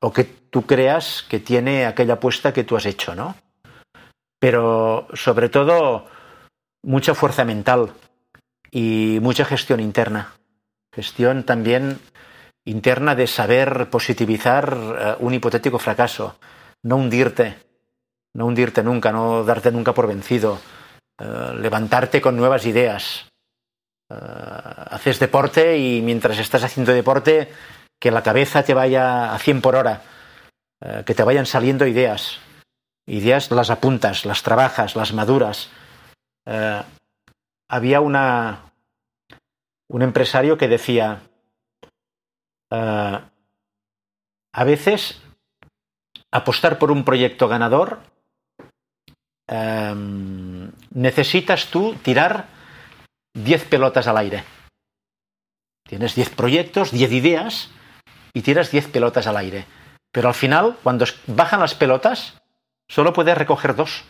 o 0.00 0.12
que 0.12 0.22
tú 0.22 0.64
creas 0.64 1.24
que 1.28 1.40
tiene 1.40 1.86
aquella 1.86 2.14
apuesta 2.14 2.52
que 2.52 2.62
tú 2.62 2.76
has 2.76 2.86
hecho, 2.86 3.16
¿no? 3.16 3.34
Pero 4.38 5.08
sobre 5.14 5.48
todo 5.48 6.06
mucha 6.84 7.16
fuerza 7.16 7.44
mental 7.44 7.92
y 8.70 9.18
mucha 9.20 9.44
gestión 9.44 9.80
interna. 9.80 10.34
Gestión 10.92 11.44
también 11.44 12.00
interna 12.68 13.14
de 13.14 13.26
saber 13.26 13.88
positivizar 13.90 14.74
uh, 14.74 15.24
un 15.24 15.34
hipotético 15.34 15.78
fracaso, 15.78 16.38
no 16.82 16.96
hundirte, 16.96 17.56
no 18.34 18.46
hundirte 18.46 18.82
nunca, 18.82 19.10
no 19.10 19.42
darte 19.44 19.72
nunca 19.72 19.94
por 19.94 20.06
vencido, 20.06 20.58
uh, 21.20 21.54
levantarte 21.54 22.20
con 22.20 22.36
nuevas 22.36 22.66
ideas. 22.66 23.26
Uh, 24.10 24.14
haces 24.90 25.18
deporte 25.18 25.78
y 25.78 26.02
mientras 26.02 26.38
estás 26.38 26.62
haciendo 26.62 26.92
deporte, 26.92 27.48
que 28.00 28.10
la 28.10 28.22
cabeza 28.22 28.62
te 28.62 28.74
vaya 28.74 29.34
a 29.34 29.38
100 29.38 29.60
por 29.60 29.74
hora, 29.74 30.02
que 31.04 31.14
te 31.14 31.24
vayan 31.24 31.46
saliendo 31.46 31.84
ideas. 31.84 32.38
Ideas 33.08 33.50
las 33.50 33.70
apuntas, 33.70 34.24
las 34.24 34.44
trabajas, 34.44 34.94
las 34.94 35.12
maduras. 35.12 35.68
había 37.68 38.00
una, 38.00 38.67
un 39.88 40.02
empresario 40.02 40.58
que 40.58 40.68
decía, 40.68 41.22
a 42.70 43.30
veces 44.64 45.20
apostar 46.30 46.78
por 46.78 46.90
un 46.90 47.04
proyecto 47.04 47.48
ganador 47.48 48.00
um, 49.50 50.70
necesitas 50.90 51.70
tú 51.70 51.94
tirar 52.02 52.48
10 53.34 53.64
pelotas 53.66 54.06
al 54.06 54.18
aire. 54.18 54.44
Tienes 55.88 56.14
10 56.14 56.30
proyectos, 56.30 56.90
10 56.92 57.12
ideas 57.12 57.70
y 58.34 58.42
tiras 58.42 58.70
10 58.70 58.88
pelotas 58.88 59.26
al 59.26 59.38
aire. 59.38 59.64
Pero 60.12 60.28
al 60.28 60.34
final, 60.34 60.76
cuando 60.82 61.06
bajan 61.26 61.60
las 61.60 61.74
pelotas, 61.74 62.40
solo 62.88 63.12
puedes 63.12 63.38
recoger 63.38 63.74
dos. 63.74 64.04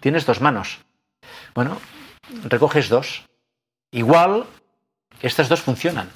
Tienes 0.00 0.26
dos 0.26 0.40
manos. 0.40 0.78
Bueno, 1.54 1.80
recoges 2.44 2.88
dos. 2.88 3.26
Igual, 3.90 4.46
estas 5.22 5.48
dos 5.48 5.60
funcionan. 5.60 6.10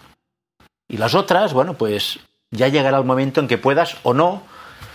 Y 0.88 0.96
las 0.96 1.14
otras, 1.14 1.52
bueno, 1.52 1.74
pues 1.74 2.20
ya 2.50 2.68
llegará 2.68 2.98
el 2.98 3.04
momento 3.04 3.40
en 3.40 3.48
que 3.48 3.58
puedas 3.58 3.96
o 4.02 4.14
no 4.14 4.42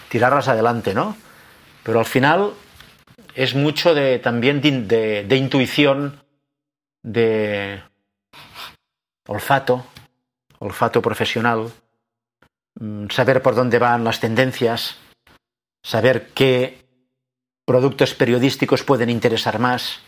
tirarlas 0.09 0.47
adelante, 0.47 0.93
¿no? 0.93 1.17
Pero 1.83 1.99
al 1.99 2.05
final 2.05 2.53
es 3.33 3.55
mucho 3.55 3.93
de, 3.93 4.19
también 4.19 4.61
de, 4.61 5.23
de 5.23 5.35
intuición, 5.35 6.21
de 7.03 7.81
olfato, 9.27 9.85
olfato 10.59 11.01
profesional, 11.01 11.71
mm, 12.79 13.07
saber 13.09 13.41
por 13.41 13.55
dónde 13.55 13.79
van 13.79 14.03
las 14.03 14.19
tendencias, 14.19 14.97
saber 15.83 16.29
qué 16.33 16.85
productos 17.65 18.13
periodísticos 18.13 18.83
pueden 18.83 19.09
interesar 19.09 19.59
más, 19.59 19.99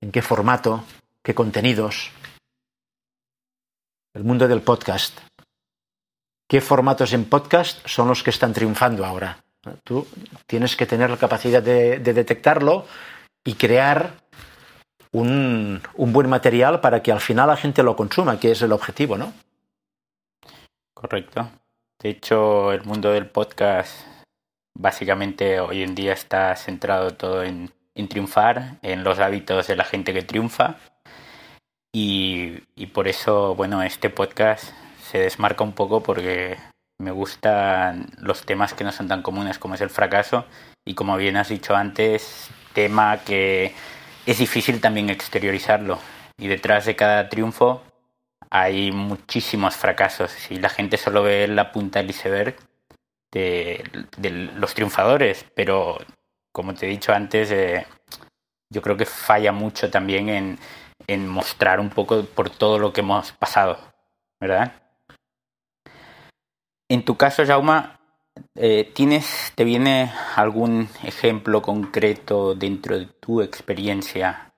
en 0.00 0.10
qué 0.10 0.22
formato, 0.22 0.84
qué 1.22 1.34
contenidos. 1.34 2.10
El 4.14 4.22
mundo 4.22 4.46
del 4.46 4.62
podcast. 4.62 5.18
¿Qué 6.48 6.60
formatos 6.60 7.12
en 7.12 7.24
podcast 7.24 7.84
son 7.84 8.06
los 8.06 8.22
que 8.22 8.30
están 8.30 8.52
triunfando 8.52 9.04
ahora? 9.04 9.44
Tú 9.82 10.06
tienes 10.46 10.76
que 10.76 10.86
tener 10.86 11.10
la 11.10 11.16
capacidad 11.16 11.60
de, 11.60 11.98
de 11.98 12.14
detectarlo 12.14 12.86
y 13.44 13.54
crear 13.54 14.12
un, 15.10 15.82
buen 15.96 16.28
material 16.28 16.80
para 16.80 17.02
que 17.02 17.10
al 17.10 17.20
final 17.20 17.48
la 17.48 17.56
gente 17.56 17.82
lo 17.82 17.96
consuma, 17.96 18.38
que 18.38 18.52
es 18.52 18.62
el 18.62 18.70
objetivo, 18.70 19.18
¿no? 19.18 19.32
Correcto. 20.94 21.50
De 22.00 22.10
hecho, 22.10 22.72
el 22.72 22.84
mundo 22.84 23.10
del 23.10 23.26
podcast 23.26 24.06
básicamente 24.74 25.58
hoy 25.58 25.82
en 25.82 25.96
día 25.96 26.12
está 26.12 26.54
centrado 26.54 27.14
todo 27.14 27.42
en 27.42 27.72
triunfar, 28.08 28.78
en 28.82 29.02
los 29.02 29.18
hábitos 29.18 29.66
de 29.66 29.74
la 29.74 29.84
gente 29.84 30.12
que 30.14 30.22
triunfa. 30.22 30.76
Y, 31.96 32.86
por 32.92 33.06
eso, 33.06 33.54
bueno, 33.54 33.80
este 33.84 34.10
podcast 34.10 34.72
se 35.00 35.18
desmarca 35.18 35.62
un 35.62 35.74
poco 35.74 36.02
porque 36.02 36.58
me 36.98 37.12
gustan 37.12 38.08
los 38.18 38.44
temas 38.44 38.74
que 38.74 38.82
no 38.82 38.90
son 38.90 39.06
tan 39.06 39.22
comunes 39.22 39.60
como 39.60 39.76
es 39.76 39.80
el 39.80 39.90
fracaso. 39.90 40.44
Y 40.84 40.94
como 40.94 41.16
bien 41.16 41.36
has 41.36 41.50
dicho 41.50 41.76
antes, 41.76 42.50
tema 42.72 43.18
que 43.18 43.72
es 44.26 44.38
difícil 44.38 44.80
también 44.80 45.08
exteriorizarlo. 45.08 46.00
Y 46.36 46.48
detrás 46.48 46.84
de 46.84 46.96
cada 46.96 47.28
triunfo 47.28 47.84
hay 48.50 48.90
muchísimos 48.90 49.76
fracasos. 49.76 50.50
Y 50.50 50.56
la 50.56 50.70
gente 50.70 50.96
solo 50.96 51.22
ve 51.22 51.46
la 51.46 51.70
punta 51.70 52.00
del 52.00 52.10
iceberg 52.10 52.56
de, 53.30 53.84
de 54.16 54.30
los 54.30 54.74
triunfadores, 54.74 55.46
pero 55.54 55.98
como 56.52 56.74
te 56.74 56.86
he 56.86 56.88
dicho 56.88 57.12
antes, 57.12 57.52
eh, 57.52 57.86
yo 58.68 58.82
creo 58.82 58.96
que 58.96 59.06
falla 59.06 59.52
mucho 59.52 59.90
también 59.90 60.28
en, 60.28 60.58
en 61.06 61.28
mostrar 61.28 61.80
un 61.80 61.90
poco 61.90 62.24
por 62.24 62.50
todo 62.50 62.78
lo 62.78 62.92
que 62.92 63.00
hemos 63.00 63.32
pasado, 63.32 63.78
¿verdad? 64.40 64.72
En 66.90 67.04
tu 67.04 67.16
caso, 67.16 67.44
Jauma, 67.46 68.00
eh, 68.56 68.90
¿tienes, 68.94 69.52
¿te 69.54 69.64
viene 69.64 70.12
algún 70.36 70.88
ejemplo 71.02 71.62
concreto 71.62 72.54
dentro 72.54 72.98
de 72.98 73.06
tu 73.06 73.40
experiencia 73.40 74.54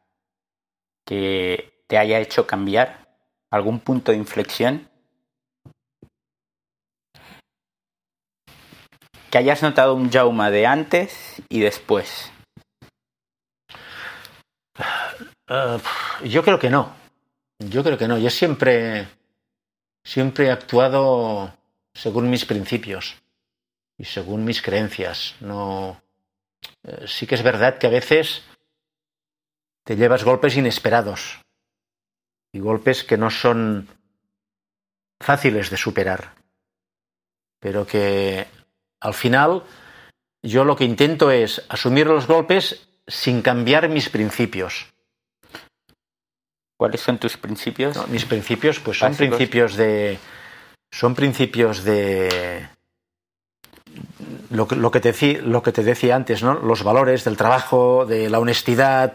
que 1.07 1.85
te 1.87 1.99
haya 1.99 2.19
hecho 2.19 2.47
cambiar? 2.47 3.06
¿Algún 3.50 3.80
punto 3.80 4.13
de 4.13 4.19
inflexión? 4.19 4.91
Que 9.30 9.39
hayas 9.39 9.63
notado 9.63 9.95
un 9.95 10.11
Jauma 10.11 10.50
de 10.50 10.67
antes 10.67 11.43
y 11.49 11.61
después. 11.61 12.32
Uh, 15.49 15.78
yo 16.25 16.43
creo 16.43 16.59
que 16.59 16.71
no. 16.71 16.95
Yo 17.59 17.82
creo 17.85 17.97
que 17.97 18.09
no. 18.09 18.19
Yo 18.19 18.30
siempre, 18.30 19.06
siempre 20.04 20.47
he 20.47 20.50
actuado 20.50 21.52
según 21.95 22.28
mis 22.28 22.45
principios 22.45 23.17
y 23.97 24.04
según 24.04 24.45
mis 24.45 24.61
creencias. 24.61 25.35
No, 25.41 26.00
eh, 26.85 27.04
sí 27.06 27.26
que 27.26 27.37
es 27.37 27.43
verdad 27.43 27.78
que 27.78 27.87
a 27.87 27.91
veces 27.91 28.43
te 29.85 29.97
llevas 29.97 30.25
golpes 30.25 30.56
inesperados 30.56 31.41
y 32.52 32.59
golpes 32.59 33.04
que 33.04 33.17
no 33.17 33.30
son 33.30 33.89
fáciles 35.21 35.71
de 35.71 35.76
superar, 35.76 36.35
pero 37.61 37.87
que 37.87 38.47
al 39.00 39.15
final 39.15 39.63
yo 40.43 40.65
lo 40.65 40.76
que 40.76 40.85
intento 40.85 41.30
es 41.30 41.65
asumir 41.69 42.06
los 42.06 42.26
golpes 42.26 42.89
sin 43.06 43.43
cambiar 43.43 43.89
mis 43.89 44.11
principios. 44.11 44.93
¿Cuáles 46.76 47.00
son 47.00 47.19
tus 47.19 47.36
principios? 47.36 47.97
No, 47.97 48.06
mis 48.08 48.25
principios, 48.25 48.80
pues 48.80 48.99
son 48.99 49.10
Básicos. 49.10 49.36
principios 49.36 49.76
de 49.76 50.19
son 50.91 51.15
principios 51.15 51.84
de 51.84 52.69
lo, 54.50 54.69
lo, 54.71 54.91
que 54.91 55.00
te, 55.00 55.43
lo, 55.43 55.62
que 55.62 55.73
te, 55.73 55.82
decía 55.82 56.17
antes, 56.17 56.43
¿no? 56.43 56.54
los 56.54 56.82
valores 56.82 57.25
del 57.25 57.36
trabajo, 57.36 58.06
de 58.06 58.30
la 58.30 58.39
honestidad, 58.39 59.15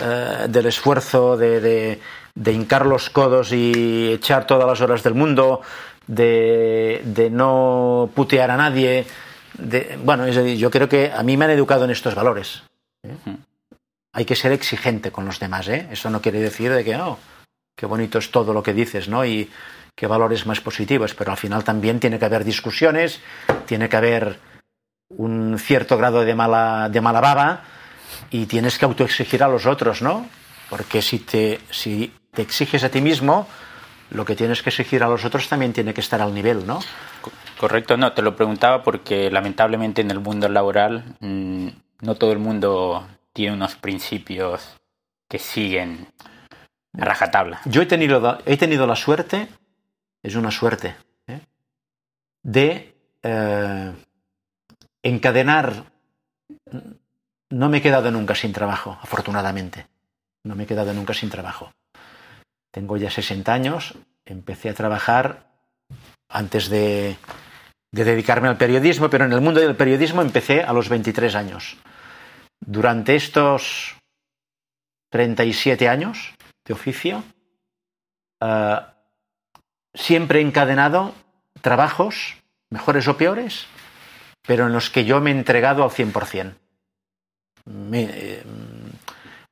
eh, 0.00 0.46
del 0.48 0.66
esfuerzo, 0.66 1.36
de, 1.36 1.60
de, 1.60 2.00
de, 2.34 2.52
hincar 2.52 2.86
los 2.86 3.10
codos 3.10 3.52
y 3.52 4.12
echar 4.12 4.46
todas 4.46 4.66
las 4.66 4.80
horas 4.80 5.02
del 5.02 5.14
mundo, 5.14 5.60
de, 6.06 7.02
de 7.04 7.30
no 7.30 8.10
putear 8.14 8.50
a 8.50 8.56
nadie. 8.56 9.06
bueno, 10.04 10.26
es 10.26 10.36
decir, 10.36 10.58
yo 10.58 10.70
creo 10.70 10.88
que 10.88 11.12
a 11.12 11.22
mí 11.22 11.36
me 11.36 11.44
han 11.44 11.52
educado 11.52 11.84
en 11.84 11.90
estos 11.90 12.14
valores. 12.14 12.62
¿eh? 13.02 13.14
Hay 14.12 14.24
que 14.24 14.36
ser 14.36 14.52
exigente 14.52 15.10
con 15.10 15.24
los 15.24 15.40
demás. 15.40 15.68
¿eh? 15.68 15.88
Eso 15.90 16.10
no 16.10 16.20
quiere 16.20 16.40
decir 16.40 16.72
de 16.72 16.84
que, 16.84 16.96
oh, 16.96 17.18
qué 17.76 17.86
bonito 17.86 18.18
es 18.18 18.30
todo 18.30 18.52
lo 18.52 18.62
que 18.62 18.74
dices, 18.74 19.08
¿no? 19.08 19.24
Y, 19.24 19.50
qué 19.94 20.06
valores 20.06 20.46
más 20.46 20.60
positivos, 20.60 21.14
pero 21.14 21.30
al 21.30 21.36
final 21.36 21.64
también 21.64 22.00
tiene 22.00 22.18
que 22.18 22.24
haber 22.24 22.44
discusiones, 22.44 23.20
tiene 23.66 23.88
que 23.88 23.96
haber 23.96 24.38
un 25.10 25.58
cierto 25.58 25.96
grado 25.98 26.24
de 26.24 26.34
mala, 26.34 26.88
de 26.90 27.00
mala 27.00 27.20
baba 27.20 27.62
y 28.30 28.46
tienes 28.46 28.78
que 28.78 28.84
autoexigir 28.84 29.42
a 29.42 29.48
los 29.48 29.66
otros, 29.66 30.02
¿no? 30.02 30.26
Porque 30.70 31.02
si 31.02 31.18
te, 31.18 31.60
si 31.70 32.12
te 32.32 32.42
exiges 32.42 32.82
a 32.84 32.88
ti 32.88 33.00
mismo, 33.00 33.46
lo 34.10 34.24
que 34.24 34.36
tienes 34.36 34.62
que 34.62 34.70
exigir 34.70 35.02
a 35.02 35.08
los 35.08 35.24
otros 35.24 35.48
también 35.48 35.72
tiene 35.72 35.92
que 35.92 36.00
estar 36.00 36.20
al 36.22 36.34
nivel, 36.34 36.66
¿no? 36.66 36.80
Correcto, 37.58 37.96
no, 37.96 38.12
te 38.12 38.22
lo 38.22 38.34
preguntaba 38.34 38.82
porque 38.82 39.30
lamentablemente 39.30 40.00
en 40.00 40.10
el 40.10 40.20
mundo 40.20 40.48
laboral 40.48 41.04
mmm, 41.20 41.68
no 42.00 42.14
todo 42.14 42.32
el 42.32 42.38
mundo 42.38 43.06
tiene 43.32 43.54
unos 43.54 43.76
principios 43.76 44.80
que 45.28 45.38
siguen 45.38 46.06
a 46.98 47.04
rajatabla. 47.04 47.60
Yo 47.64 47.82
he 47.82 47.86
tenido, 47.86 48.38
he 48.44 48.56
tenido 48.56 48.86
la 48.86 48.96
suerte 48.96 49.48
es 50.22 50.36
una 50.36 50.50
suerte, 50.50 50.94
¿eh? 51.26 51.40
de 52.42 52.94
eh, 53.22 53.92
encadenar. 55.02 55.84
No 57.50 57.68
me 57.68 57.78
he 57.78 57.82
quedado 57.82 58.10
nunca 58.10 58.34
sin 58.34 58.52
trabajo, 58.52 58.98
afortunadamente. 59.02 59.86
No 60.44 60.54
me 60.54 60.64
he 60.64 60.66
quedado 60.66 60.94
nunca 60.94 61.12
sin 61.12 61.28
trabajo. 61.28 61.72
Tengo 62.70 62.96
ya 62.96 63.10
60 63.10 63.52
años, 63.52 63.94
empecé 64.24 64.70
a 64.70 64.74
trabajar 64.74 65.50
antes 66.28 66.68
de, 66.70 67.16
de 67.90 68.04
dedicarme 68.04 68.48
al 68.48 68.56
periodismo, 68.56 69.10
pero 69.10 69.24
en 69.24 69.32
el 69.32 69.40
mundo 69.40 69.60
del 69.60 69.76
periodismo 69.76 70.22
empecé 70.22 70.62
a 70.62 70.72
los 70.72 70.88
23 70.88 71.34
años. 71.34 71.76
Durante 72.64 73.16
estos 73.16 73.96
37 75.10 75.88
años 75.88 76.34
de 76.64 76.74
oficio, 76.74 77.24
uh, 78.40 78.80
siempre 79.92 80.38
he 80.38 80.42
encadenado 80.42 81.12
trabajos, 81.60 82.36
mejores 82.70 83.08
o 83.08 83.16
peores, 83.16 83.66
pero 84.46 84.66
en 84.66 84.72
los 84.72 84.90
que 84.90 85.04
yo 85.04 85.20
me 85.20 85.30
he 85.30 85.34
entregado 85.34 85.82
al 85.82 85.90
100%. 85.90 86.54
Me, 87.64 88.04
eh, 88.04 88.42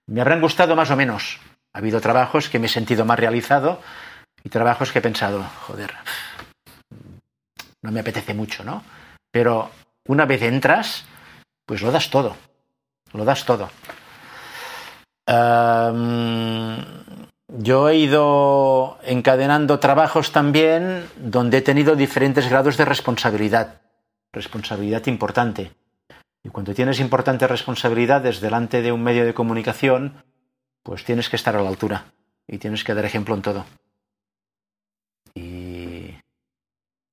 me 0.07 0.21
habrán 0.21 0.41
gustado 0.41 0.77
más 0.77 0.91
o 0.91 0.97
menos. 0.97 1.41
Ha 1.73 1.79
habido 1.79 2.01
trabajos 2.01 2.49
que 2.49 2.59
me 2.61 2.67
he 2.67 2.71
sentido 2.71 3.05
más 3.05 3.19
realizado 3.19 3.83
y 4.45 4.51
trabajos 4.51 4.93
que 4.93 5.01
he 5.01 5.03
pensado, 5.03 5.45
joder, 5.67 5.95
no 7.83 7.91
me 7.91 8.01
apetece 8.01 8.35
mucho, 8.35 8.65
¿no? 8.65 8.85
Pero 9.33 9.71
una 10.07 10.27
vez 10.27 10.43
entras, 10.43 11.05
pues 11.67 11.83
lo 11.83 11.93
das 11.93 12.11
todo, 12.11 12.37
lo 13.13 13.25
das 13.25 13.45
todo. 13.45 13.71
Yo 17.59 17.89
he 17.89 17.97
ido 17.97 18.99
encadenando 19.03 19.81
trabajos 19.81 20.33
también 20.33 21.09
donde 21.17 21.59
he 21.59 21.63
tenido 21.63 21.97
diferentes 21.97 22.49
grados 22.49 22.77
de 22.77 22.85
responsabilidad, 22.85 23.81
responsabilidad 24.33 25.07
importante. 25.07 25.73
Y 26.43 26.49
cuando 26.49 26.75
tienes 26.75 27.01
importantes 27.01 27.51
responsabilidades 27.51 28.41
delante 28.41 28.83
de 28.83 28.93
un 28.93 29.03
medio 29.03 29.27
de 29.27 29.35
comunicación, 29.35 30.23
pues 30.83 31.05
tienes 31.05 31.29
que 31.29 31.37
estar 31.37 31.55
a 31.57 31.63
la 31.63 31.69
altura 31.69 32.07
y 32.47 32.59
tienes 32.59 32.83
que 32.83 32.95
dar 32.95 33.05
ejemplo 33.05 33.35
en 33.35 33.43
todo. 33.43 33.67
Y 35.35 36.15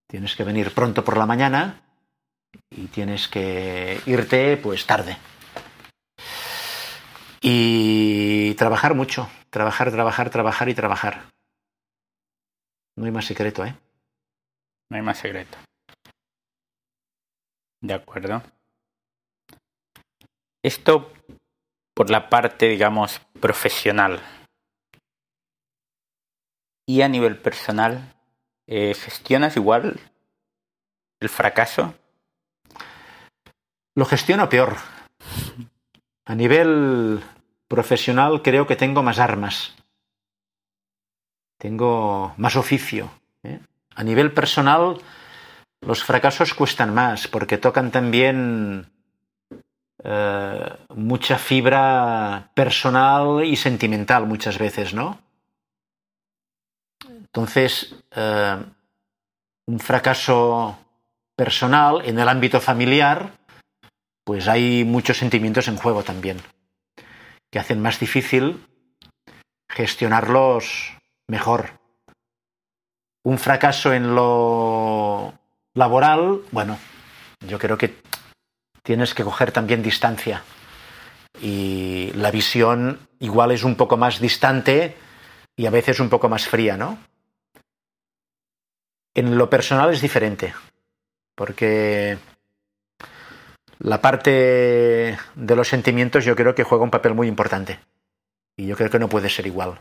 tienes 0.08 0.36
que 0.36 0.44
venir 0.44 0.74
pronto 0.74 1.04
por 1.04 1.18
la 1.18 1.26
mañana 1.26 1.82
y 2.70 2.88
tienes 2.88 3.28
que 3.28 4.00
irte 4.06 4.58
pues 4.58 4.86
tarde. 4.86 5.18
Y 7.50 8.56
trabajar 8.56 8.94
mucho, 8.94 9.30
trabajar, 9.50 9.90
trabajar, 9.90 10.30
trabajar 10.30 10.68
y 10.68 10.76
trabajar. 10.76 11.32
No 12.98 13.06
hay 13.06 13.12
más 13.12 13.24
secreto, 13.24 13.64
¿eh? 13.64 13.74
No 14.90 14.98
hay 14.98 15.02
más 15.02 15.18
secreto. 15.18 15.58
De 17.82 17.94
acuerdo. 17.94 18.44
Esto 20.62 21.14
por 21.96 22.10
la 22.10 22.28
parte, 22.28 22.68
digamos, 22.68 23.22
profesional. 23.40 24.20
Y 26.86 27.02
a 27.02 27.08
nivel 27.08 27.38
personal, 27.42 28.14
eh, 28.68 28.94
¿gestionas 28.94 29.56
igual 29.56 30.02
el 31.22 31.30
fracaso? 31.30 31.94
Lo 33.96 34.04
gestiono 34.04 34.50
peor. 34.50 34.76
A 36.26 36.36
nivel 36.36 37.24
profesional 37.68 38.42
creo 38.42 38.68
que 38.68 38.76
tengo 38.76 39.04
más 39.04 39.20
armas. 39.20 39.76
Tengo 41.58 42.34
más 42.38 42.56
oficio. 42.56 43.10
¿eh? 43.44 43.60
A 43.96 44.04
nivel 44.04 44.32
personal, 44.32 44.98
los 45.82 46.04
fracasos 46.04 46.54
cuestan 46.54 46.94
más 46.94 47.28
porque 47.28 47.58
tocan 47.58 47.92
también 47.92 48.90
eh, 50.04 50.70
mucha 50.96 51.38
fibra 51.38 52.52
personal 52.54 53.44
y 53.44 53.56
sentimental 53.56 54.28
muchas 54.28 54.58
veces, 54.58 54.94
¿no? 54.94 55.20
Entonces, 57.08 57.96
eh, 58.16 58.58
un 59.66 59.80
fracaso 59.80 60.78
personal 61.36 62.02
en 62.06 62.20
el 62.20 62.30
ámbito 62.30 62.60
familiar, 62.60 63.32
pues 64.24 64.48
hay 64.48 64.84
muchos 64.84 65.18
sentimientos 65.18 65.68
en 65.68 65.78
juego 65.78 66.04
también, 66.04 66.38
que 67.52 67.60
hacen 67.60 67.82
más 67.82 68.00
difícil 68.00 68.66
gestionarlos 69.70 70.98
mejor. 71.28 71.80
Un 73.24 73.38
fracaso 73.38 73.94
en 73.94 74.16
lo 74.16 75.34
laboral, 75.74 76.42
bueno, 76.52 76.80
yo 77.46 77.60
creo 77.60 77.78
que 77.78 77.96
tienes 78.84 79.14
que 79.14 79.24
coger 79.24 79.52
también 79.52 79.84
distancia. 79.84 80.44
Y 81.42 82.12
la 82.16 82.32
visión 82.32 83.08
igual 83.20 83.52
es 83.52 83.64
un 83.64 83.76
poco 83.76 83.98
más 83.98 84.20
distante 84.20 84.96
y 85.56 85.66
a 85.66 85.72
veces 85.72 86.00
un 86.00 86.10
poco 86.10 86.30
más 86.30 86.48
fría, 86.48 86.78
¿no? 86.78 86.98
En 89.14 89.38
lo 89.38 89.50
personal 89.50 89.92
es 89.92 90.02
diferente, 90.02 90.54
porque 91.36 92.18
la 93.80 94.02
parte 94.02 95.18
de 95.36 95.56
los 95.56 95.68
sentimientos 95.68 96.26
yo 96.26 96.36
creo 96.36 96.56
que 96.56 96.64
juega 96.64 96.84
un 96.84 96.92
papel 96.92 97.14
muy 97.14 97.28
importante. 97.28 97.80
Y 98.56 98.66
yo 98.66 98.76
creo 98.76 98.90
que 98.90 99.00
no 99.00 99.10
puede 99.10 99.30
ser 99.30 99.46
igual. 99.46 99.80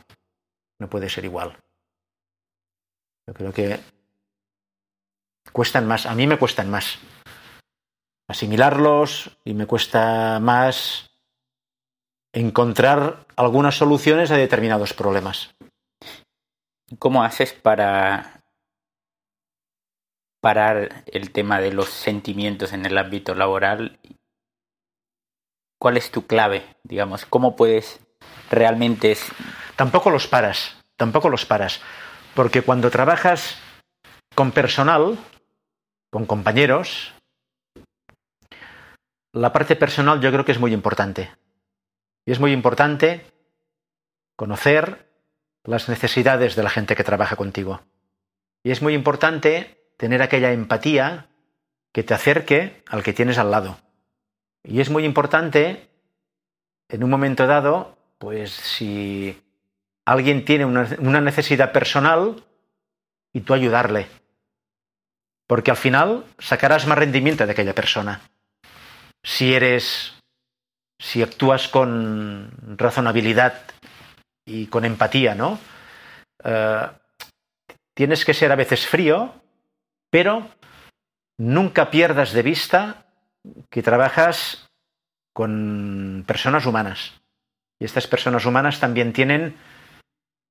No 0.79 0.89
puede 0.89 1.09
ser 1.09 1.25
igual. 1.25 1.57
Yo 3.27 3.35
creo 3.35 3.53
que 3.53 3.81
cuestan 5.53 5.87
más, 5.87 6.07
a 6.07 6.15
mí 6.15 6.27
me 6.27 6.39
cuestan 6.39 6.71
más 6.71 6.99
asimilarlos 8.29 9.39
y 9.45 9.55
me 9.55 9.67
cuesta 9.67 10.39
más 10.41 11.11
encontrar 12.33 13.27
algunas 13.37 13.77
soluciones 13.77 14.31
a 14.31 14.37
determinados 14.37 14.93
problemas. 14.93 15.55
¿Cómo 16.99 17.25
haces 17.25 17.53
para 17.53 18.36
parar 20.41 21.05
el 21.07 21.33
tema 21.33 21.61
de 21.61 21.73
los 21.73 21.89
sentimientos 21.89 22.73
en 22.73 22.87
el 22.87 22.99
ámbito 22.99 23.35
laboral? 23.35 23.99
¿Cuál 25.79 25.97
es 25.97 26.11
tu 26.11 26.27
clave? 26.27 26.65
Digamos, 26.85 27.27
¿cómo 27.27 27.57
puedes 27.57 28.01
realmente... 28.51 29.17
Tampoco 29.77 30.11
los 30.11 30.27
paras, 30.27 30.77
tampoco 30.97 31.29
los 31.29 31.45
paras, 31.45 31.83
porque 32.35 32.63
cuando 32.63 32.91
trabajas 32.91 33.59
con 34.35 34.53
personal, 34.53 35.19
con 36.11 36.25
compañeros, 36.25 37.13
la 39.33 39.53
parte 39.53 39.77
personal 39.77 40.21
yo 40.21 40.33
creo 40.33 40.45
que 40.47 40.53
es 40.53 40.59
muy 40.59 40.73
importante. 40.73 41.31
Y 42.25 42.33
es 42.33 42.41
muy 42.41 42.53
importante 42.53 43.27
conocer 44.35 45.13
las 45.65 45.89
necesidades 45.89 46.57
de 46.57 46.63
la 46.63 46.71
gente 46.71 46.97
que 46.97 47.05
trabaja 47.05 47.37
contigo. 47.37 47.83
Y 48.65 48.71
es 48.71 48.83
muy 48.83 48.95
importante 48.95 49.86
tener 49.97 50.23
aquella 50.23 50.53
empatía 50.53 51.29
que 51.93 52.03
te 52.03 52.15
acerque 52.15 52.83
al 52.87 53.03
que 53.03 53.13
tienes 53.13 53.39
al 53.39 53.51
lado. 53.51 53.79
Y 54.63 54.81
es 54.81 54.91
muy 54.91 55.05
importante, 55.05 55.89
en 56.89 57.05
un 57.05 57.11
momento 57.11 57.47
dado, 57.47 57.97
pues 58.19 58.51
si 58.51 59.41
alguien 60.05 60.45
tiene 60.45 60.65
una, 60.65 61.21
necesidad 61.21 61.73
personal, 61.73 62.45
y 63.33 63.41
tú 63.43 63.55
ayudarle. 63.55 64.09
Porque 65.47 65.71
al 65.71 65.77
final 65.77 66.25
sacarás 66.39 66.87
más 66.87 66.99
rendimiento 66.99 67.45
de 67.45 67.53
aquella 67.53 67.75
persona 67.75 68.23
si 69.27 69.53
eres, 69.53 70.15
si 71.01 71.21
actúas 71.21 71.67
con 71.67 72.77
razonabilidad 72.79 73.63
y 74.47 74.69
con 74.69 74.85
empatía, 74.85 75.35
¿no? 75.35 75.59
Eh, 76.45 76.89
tienes 77.93 78.25
que 78.25 78.35
ser 78.35 78.53
a 78.53 78.57
veces 78.57 78.87
frío, 78.87 79.35
pero 80.17 80.49
nunca 81.37 81.91
pierdas 81.91 82.33
de 82.33 82.41
vista 82.41 83.05
que 83.69 83.83
trabajas 83.83 84.67
con 85.35 86.25
personas 86.27 86.65
humanas. 86.65 87.21
Y 87.79 87.85
estas 87.85 88.07
personas 88.07 88.47
humanas 88.47 88.81
también 88.81 89.13
tienen 89.13 89.59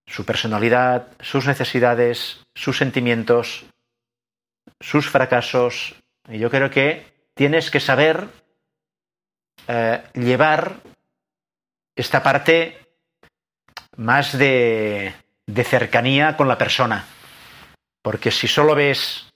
su 0.05 0.23
personalidad, 0.23 1.07
sus 1.19 1.47
necesidades, 1.47 2.45
sus 2.53 2.77
sentimientos, 2.77 3.65
sus 4.79 5.09
fracasos. 5.09 5.95
Y 6.29 6.37
yo 6.37 6.51
creo 6.51 6.69
que 6.69 7.03
tienes 7.33 7.71
que 7.71 7.79
saber 7.79 8.29
eh, 9.67 10.03
llevar 10.13 10.75
esta 11.95 12.21
parte 12.21 12.85
más 13.97 14.37
de, 14.37 15.15
de 15.47 15.63
cercanía 15.63 16.37
con 16.37 16.47
la 16.47 16.59
persona. 16.59 17.07
Porque 18.03 18.29
si 18.29 18.47
solo 18.47 18.75
ves 18.75 19.31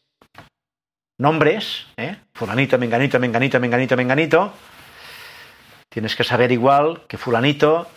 nombres, 1.19 1.85
¿eh? 1.97 2.15
fulanito, 2.33 2.79
menganito, 2.79 3.19
menganito, 3.19 3.59
menganito, 3.59 3.95
menganito, 3.95 4.53
tienes 5.89 6.15
que 6.15 6.23
saber 6.23 6.51
igual 6.51 7.03
que 7.07 7.17
fulanito 7.17 7.87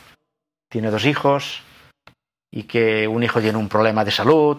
tiene 0.69 0.91
dos 0.91 1.05
hijos 1.07 1.63
y 2.51 2.65
que 2.65 3.07
un 3.07 3.23
hijo 3.23 3.41
tiene 3.41 3.59
un 3.59 3.69
problema 3.69 4.05
de 4.05 4.11
salud 4.11 4.59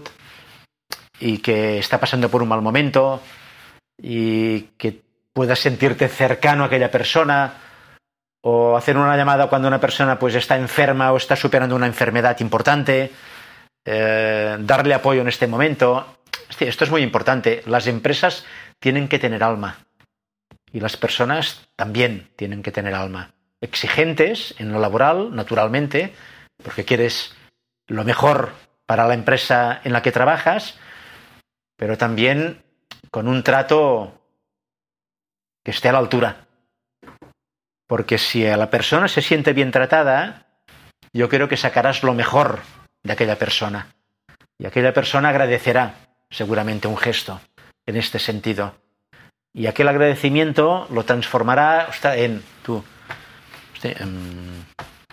y 1.19 1.39
que 1.39 1.77
está 1.77 1.99
pasando 1.99 2.29
por 2.29 2.41
un 2.41 2.49
mal 2.49 2.61
momento 2.61 3.21
y 4.01 4.61
que 4.77 5.01
puedas 5.33 5.59
sentirte 5.59 6.07
cercano 6.07 6.63
a 6.63 6.67
aquella 6.67 6.89
persona 6.89 7.53
o 8.41 8.77
hacer 8.77 8.97
una 8.97 9.17
llamada 9.17 9.47
cuando 9.47 9.67
una 9.67 9.79
persona 9.79 10.19
pues 10.19 10.35
está 10.35 10.55
enferma 10.55 11.11
o 11.11 11.17
está 11.17 11.35
superando 11.35 11.75
una 11.75 11.87
enfermedad 11.87 12.39
importante, 12.39 13.11
eh, 13.85 14.57
darle 14.59 14.93
apoyo 14.93 15.21
en 15.21 15.27
este 15.27 15.47
momento. 15.47 16.17
Esto 16.59 16.83
es 16.83 16.91
muy 16.91 17.01
importante. 17.01 17.63
Las 17.65 17.87
empresas 17.87 18.45
tienen 18.79 19.07
que 19.07 19.19
tener 19.19 19.43
alma 19.43 19.77
y 20.71 20.79
las 20.79 20.97
personas 20.97 21.69
también 21.75 22.31
tienen 22.35 22.63
que 22.63 22.71
tener 22.71 22.95
alma. 22.95 23.33
Exigentes 23.61 24.55
en 24.57 24.73
lo 24.73 24.79
laboral, 24.79 25.33
naturalmente, 25.33 26.13
porque 26.61 26.83
quieres 26.83 27.35
lo 27.87 28.03
mejor 28.03 28.51
para 28.85 29.07
la 29.07 29.13
empresa 29.13 29.81
en 29.83 29.93
la 29.93 30.01
que 30.01 30.11
trabajas, 30.11 30.77
pero 31.77 31.97
también 31.97 32.63
con 33.11 33.27
un 33.27 33.43
trato 33.43 34.21
que 35.63 35.71
esté 35.71 35.89
a 35.89 35.93
la 35.93 35.99
altura. 35.99 36.47
Porque 37.87 38.17
si 38.17 38.45
a 38.45 38.57
la 38.57 38.69
persona 38.69 39.07
se 39.07 39.21
siente 39.21 39.53
bien 39.53 39.71
tratada, 39.71 40.47
yo 41.13 41.29
creo 41.29 41.47
que 41.47 41.57
sacarás 41.57 42.03
lo 42.03 42.13
mejor 42.13 42.61
de 43.03 43.13
aquella 43.13 43.37
persona. 43.37 43.95
Y 44.57 44.65
aquella 44.65 44.93
persona 44.93 45.29
agradecerá 45.29 45.95
seguramente 46.33 46.87
un 46.87 46.97
gesto 46.97 47.39
en 47.85 47.95
este 47.95 48.19
sentido. 48.19 48.75
Y 49.53 49.67
aquel 49.67 49.87
agradecimiento 49.87 50.87
lo 50.89 51.05
transformará 51.05 51.89
en 52.15 52.43
tú. 52.63 52.83
Em, 53.83 54.63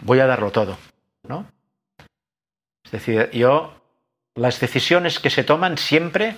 voy 0.03 0.21
a 0.21 0.27
darlo 0.27 0.51
todo, 0.51 0.79
¿no? 1.25 1.47
Es 2.85 2.91
decir, 2.91 3.31
yo 3.33 3.75
las 4.35 4.59
decisiones 4.59 5.19
que 5.19 5.31
se 5.31 5.45
toman 5.45 5.77
siempre 5.77 6.37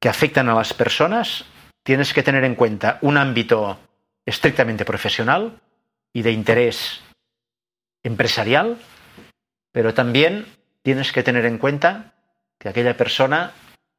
que 0.00 0.08
afectan 0.08 0.48
a 0.48 0.54
las 0.54 0.72
personas 0.72 1.44
tienes 1.84 2.14
que 2.14 2.22
tener 2.22 2.44
en 2.44 2.54
cuenta 2.54 2.98
un 3.02 3.16
ámbito 3.16 3.78
estrictamente 4.24 4.84
profesional 4.84 5.60
y 6.12 6.22
de 6.22 6.32
interés 6.32 7.02
empresarial, 8.02 8.78
pero 9.72 9.94
también 9.94 10.46
tienes 10.82 11.12
que 11.12 11.22
tener 11.22 11.44
en 11.44 11.58
cuenta 11.58 12.14
que 12.62 12.68
aquella 12.68 12.96
persona 12.96 13.52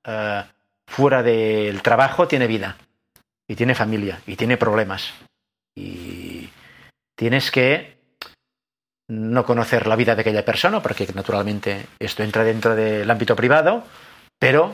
eh, 0.06 0.44
fuera 0.88 1.22
del 1.22 1.82
trabajo 1.82 2.30
tiene 2.30 2.48
vida 2.48 2.78
y 3.46 3.56
tiene 3.58 3.76
familia 3.76 4.22
y 4.26 4.38
tiene 4.38 4.56
problemas. 4.56 5.14
Y 5.76 6.50
tienes 7.14 7.52
que 7.52 7.98
no 9.10 9.46
conocer 9.46 9.86
la 9.86 9.98
vida 9.98 10.16
de 10.16 10.22
aquella 10.22 10.46
persona, 10.46 10.82
porque 10.82 11.06
naturalmente 11.14 11.88
esto 12.00 12.24
entra 12.24 12.46
dentro 12.46 12.74
del 12.74 13.12
ámbito 13.12 13.36
privado, 13.36 13.84
pero 14.40 14.74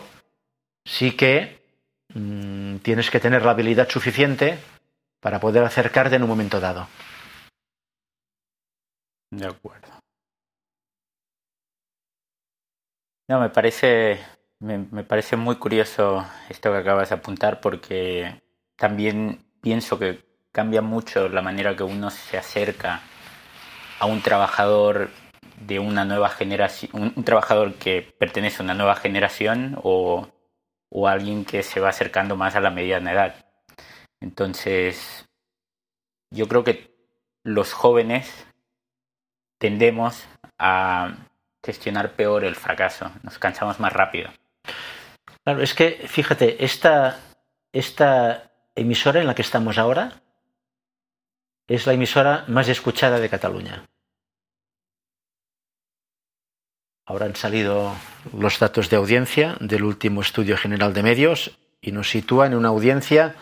sí 0.86 1.14
que 1.14 1.60
mmm, 2.14 2.78
tienes 2.78 3.10
que 3.10 3.20
tener 3.20 3.44
la 3.44 3.52
habilidad 3.52 3.90
suficiente 3.90 4.60
para 5.20 5.40
poder 5.40 5.64
acercarte 5.64 6.16
en 6.16 6.24
un 6.24 6.30
momento 6.30 6.60
dado. 6.60 6.88
De 9.32 9.48
acuerdo. 9.48 9.99
No, 13.30 13.40
me 13.40 13.52
parece, 13.52 14.20
me, 14.58 14.80
me, 14.80 15.04
parece 15.04 15.36
muy 15.36 15.58
curioso 15.58 16.26
esto 16.50 16.72
que 16.72 16.80
acabas 16.80 17.10
de 17.10 17.16
apuntar 17.16 17.62
porque 17.62 18.42
también 18.76 19.46
pienso 19.62 20.00
que 20.00 20.26
cambia 20.52 20.82
mucho 20.82 21.30
la 21.30 21.44
manera 21.44 21.76
que 21.76 21.84
uno 21.84 22.10
se 22.10 22.40
acerca 22.40 23.02
a 24.00 24.08
un 24.08 24.24
trabajador 24.24 25.12
de 25.60 25.78
una 25.78 26.06
nueva 26.06 26.30
generación, 26.30 27.14
un, 27.16 27.24
trabajador 27.24 27.76
que 27.76 28.02
pertenece 28.02 28.64
a 28.64 28.66
una 28.66 28.74
nueva 28.74 28.96
generación 28.96 29.78
o, 29.84 30.28
o 30.90 31.08
alguien 31.08 31.46
que 31.46 31.62
se 31.62 31.80
va 31.80 31.90
acercando 31.90 32.36
más 32.36 32.56
a 32.56 32.62
la 32.62 32.72
mediana 32.72 33.12
edad. 33.12 33.46
Entonces, 34.22 35.30
yo 36.32 36.48
creo 36.48 36.64
que 36.64 36.96
los 37.44 37.74
jóvenes 37.74 38.48
tendemos 39.60 40.28
a 40.58 41.29
gestionar 41.64 42.14
peor 42.14 42.44
el 42.44 42.56
fracaso, 42.56 43.12
nos 43.24 43.40
cansamos 43.40 43.80
más 43.80 43.94
rápido. 43.94 44.30
Claro, 45.44 45.62
es 45.62 45.74
que, 45.74 46.06
fíjate, 46.08 46.64
esta, 46.64 47.20
esta 47.72 48.52
emisora 48.76 49.22
en 49.22 49.28
la 49.28 49.36
que 49.36 49.42
estamos 49.42 49.78
ahora 49.78 50.22
es 51.68 51.86
la 51.86 51.94
emisora 51.94 52.46
más 52.48 52.68
escuchada 52.68 53.20
de 53.20 53.30
Cataluña. 53.30 53.86
Ahora 57.06 57.26
han 57.26 57.36
salido 57.36 57.94
los 58.38 58.60
datos 58.60 58.90
de 58.90 58.98
audiencia 58.98 59.56
del 59.60 59.84
último 59.84 60.22
estudio 60.22 60.58
general 60.58 60.94
de 60.94 61.04
medios 61.04 61.58
y 61.82 61.92
nos 61.92 62.10
sitúa 62.10 62.46
en 62.46 62.54
una 62.54 62.70
audiencia 62.70 63.36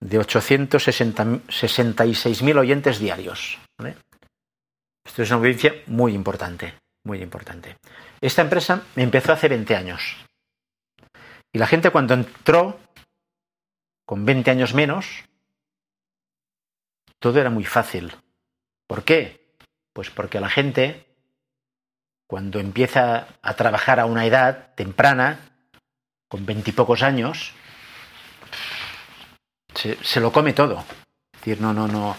de 0.00 0.20
866.000 0.20 2.58
oyentes 2.58 2.98
diarios. 2.98 3.58
Esto 5.04 5.22
es 5.22 5.30
una 5.30 5.38
audiencia 5.38 5.74
muy 5.86 6.12
importante, 6.14 6.74
muy 7.04 7.22
importante. 7.22 7.76
Esta 8.20 8.42
empresa 8.42 8.82
empezó 8.96 9.32
hace 9.32 9.48
20 9.48 9.76
años. 9.76 10.16
Y 11.52 11.58
la 11.58 11.66
gente 11.66 11.90
cuando 11.90 12.14
entró, 12.14 12.80
con 14.04 14.24
20 14.24 14.50
años 14.50 14.74
menos, 14.74 15.24
todo 17.18 17.40
era 17.40 17.50
muy 17.50 17.64
fácil. 17.64 18.14
¿Por 18.86 19.04
qué? 19.04 19.54
Pues 19.92 20.10
porque 20.10 20.40
la 20.40 20.48
gente, 20.48 21.06
cuando 22.26 22.60
empieza 22.60 23.28
a 23.42 23.54
trabajar 23.54 24.00
a 24.00 24.06
una 24.06 24.26
edad 24.26 24.74
temprana, 24.74 25.40
con 26.28 26.46
veintipocos 26.46 27.02
años, 27.02 27.52
se, 29.74 30.20
lo 30.20 30.30
come 30.32 30.52
todo. 30.52 30.84
Es 31.32 31.40
decir, 31.40 31.60
no, 31.60 31.72
no, 31.72 31.88
no, 31.88 32.16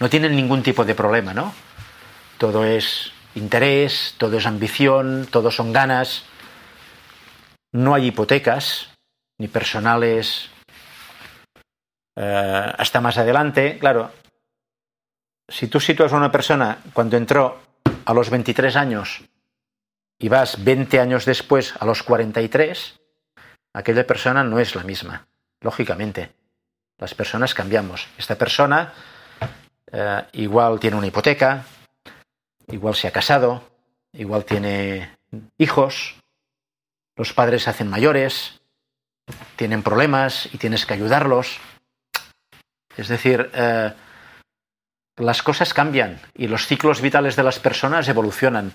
no 0.00 0.10
tienen 0.10 0.34
ningún 0.34 0.62
tipo 0.62 0.84
de 0.84 0.94
problema, 0.94 1.32
¿no? 1.32 1.54
Todo 2.38 2.64
es 2.64 3.12
interés, 3.34 4.14
todo 4.18 4.38
es 4.38 4.46
ambición, 4.46 5.26
todo 5.30 5.50
son 5.50 5.72
ganas. 5.72 6.24
No 7.72 7.94
hay 7.94 8.08
hipotecas, 8.08 8.90
ni 9.38 9.48
personales 9.48 10.50
eh, 12.16 12.72
hasta 12.78 13.00
más 13.00 13.18
adelante. 13.18 13.78
Claro, 13.78 14.10
si 15.48 15.68
tú 15.68 15.80
sitúas 15.80 16.12
a 16.12 16.16
una 16.16 16.32
persona 16.32 16.78
cuando 16.92 17.16
entró 17.16 17.60
a 18.04 18.14
los 18.14 18.30
23 18.30 18.76
años 18.76 19.22
y 20.18 20.28
vas 20.28 20.62
20 20.62 21.00
años 21.00 21.24
después 21.24 21.74
a 21.78 21.84
los 21.84 22.02
43, 22.02 23.00
aquella 23.74 24.06
persona 24.06 24.44
no 24.44 24.58
es 24.58 24.74
la 24.74 24.84
misma, 24.84 25.26
lógicamente. 25.60 26.32
Las 26.98 27.14
personas 27.14 27.54
cambiamos. 27.54 28.06
Esta 28.16 28.36
persona 28.36 28.92
eh, 29.90 30.22
igual 30.32 30.78
tiene 30.78 30.96
una 30.96 31.06
hipoteca, 31.06 31.64
igual 32.68 32.94
se 32.94 33.08
ha 33.08 33.12
casado, 33.12 33.62
igual 34.12 34.44
tiene 34.44 35.16
hijos, 35.58 36.16
los 37.16 37.32
padres 37.32 37.64
se 37.64 37.70
hacen 37.70 37.88
mayores, 37.88 38.60
tienen 39.56 39.82
problemas 39.82 40.48
y 40.52 40.58
tienes 40.58 40.86
que 40.86 40.94
ayudarlos. 40.94 41.58
Es 42.96 43.08
decir, 43.08 43.50
eh, 43.54 43.92
las 45.16 45.42
cosas 45.42 45.74
cambian 45.74 46.20
y 46.34 46.48
los 46.48 46.66
ciclos 46.66 47.00
vitales 47.00 47.36
de 47.36 47.42
las 47.42 47.58
personas 47.58 48.08
evolucionan. 48.08 48.72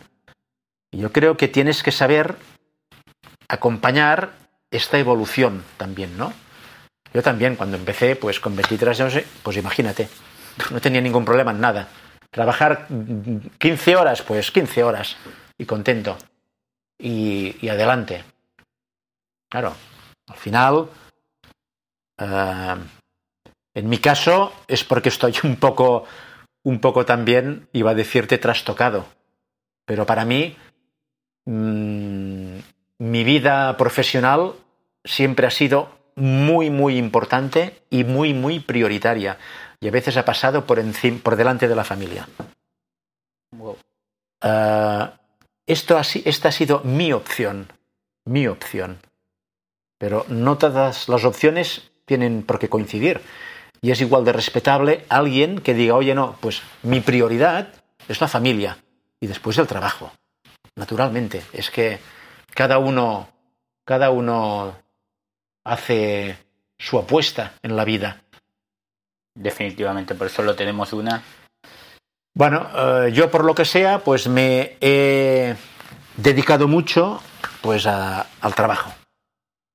Yo 0.91 1.11
creo 1.11 1.37
que 1.37 1.47
tienes 1.47 1.83
que 1.83 1.91
saber 1.91 2.35
acompañar 3.47 4.31
esta 4.71 4.97
evolución 4.97 5.63
también, 5.77 6.17
¿no? 6.17 6.33
Yo 7.13 7.23
también, 7.23 7.55
cuando 7.55 7.77
empecé, 7.77 8.15
pues 8.15 8.39
con 8.39 8.55
23 8.55 8.99
años, 8.99 9.23
pues 9.43 9.57
imagínate, 9.57 10.09
no 10.71 10.81
tenía 10.81 11.01
ningún 11.01 11.25
problema 11.25 11.51
en 11.51 11.61
nada. 11.61 11.87
Trabajar 12.37 12.87
15 13.57 13.95
horas, 13.95 14.21
pues 14.21 14.51
15 14.51 14.83
horas 14.83 15.17
y 15.57 15.65
contento. 15.65 16.19
Y, 16.99 17.67
adelante. 17.67 18.23
Claro, 19.49 19.73
al 20.27 20.37
final, 20.37 20.87
uh, 22.21 22.77
en 23.73 23.89
mi 23.89 23.97
caso 23.97 24.53
es 24.67 24.83
porque 24.83 25.09
estoy 25.09 25.33
un 25.45 25.55
poco, 25.55 26.05
un 26.63 26.79
poco 26.79 27.07
también, 27.07 27.69
iba 27.73 27.89
a 27.89 27.95
decirte, 27.95 28.37
trastocado. 28.37 29.07
Pero 29.87 30.05
para 30.05 30.23
mí, 30.23 30.55
mmm, 31.45 32.59
mi 32.99 33.23
vida 33.23 33.75
profesional 33.77 34.53
siempre 35.03 35.47
ha 35.47 35.51
sido 35.51 35.89
muy, 36.15 36.69
muy 36.69 36.99
importante 36.99 37.81
y 37.89 38.03
muy, 38.03 38.35
muy 38.35 38.59
prioritaria 38.59 39.39
y 39.79 39.87
a 39.87 39.91
veces 39.91 40.17
ha 40.17 40.25
pasado 40.25 40.65
por, 40.65 40.79
encima, 40.79 41.19
por 41.21 41.35
delante 41.35 41.67
de 41.67 41.75
la 41.75 41.83
familia. 41.83 42.27
Wow. 43.51 43.77
Uh, 44.43 45.07
esto 45.65 45.97
ha, 45.97 46.01
esta 46.01 46.49
ha 46.49 46.51
sido 46.51 46.81
mi 46.83 47.13
opción, 47.13 47.71
mi 48.25 48.47
opción. 48.47 48.99
Pero 49.97 50.25
no 50.29 50.57
todas 50.57 51.09
las 51.09 51.25
opciones 51.25 51.91
tienen 52.05 52.43
por 52.43 52.59
qué 52.59 52.69
coincidir. 52.69 53.21
Y 53.81 53.91
es 53.91 54.01
igual 54.01 54.25
de 54.25 54.33
respetable 54.33 55.05
alguien 55.09 55.59
que 55.59 55.73
diga, 55.73 55.95
oye, 55.95 56.15
no, 56.15 56.37
pues 56.39 56.61
mi 56.83 57.01
prioridad 57.01 57.73
es 58.07 58.21
la 58.21 58.27
familia 58.27 58.77
y 59.19 59.27
después 59.27 59.57
el 59.57 59.67
trabajo. 59.67 60.11
Naturalmente, 60.75 61.43
es 61.53 61.69
que 61.69 61.99
cada 62.53 62.79
uno, 62.79 63.29
cada 63.83 64.09
uno 64.09 64.75
hace 65.63 66.37
su 66.77 66.97
apuesta 66.97 67.53
en 67.61 67.75
la 67.75 67.83
vida 67.83 68.23
definitivamente, 69.37 70.15
por 70.15 70.27
eso 70.27 70.41
lo 70.41 70.55
tenemos 70.55 70.91
una. 70.93 71.23
Bueno, 72.35 72.69
eh, 72.75 73.11
yo 73.13 73.31
por 73.31 73.45
lo 73.45 73.55
que 73.55 73.65
sea, 73.65 73.99
pues 73.99 74.27
me 74.27 74.77
he 74.81 75.55
dedicado 76.17 76.67
mucho 76.67 77.21
pues 77.61 77.87
a, 77.87 78.25
al 78.41 78.55
trabajo, 78.55 78.93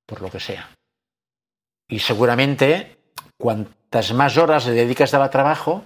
por 0.06 0.20
lo 0.20 0.30
que 0.30 0.40
sea. 0.40 0.68
Y 1.88 1.98
seguramente 1.98 2.98
cuantas 3.38 4.12
más 4.12 4.36
horas 4.36 4.66
le 4.66 4.72
dedicas 4.72 5.14
al 5.14 5.28
trabajo, 5.30 5.84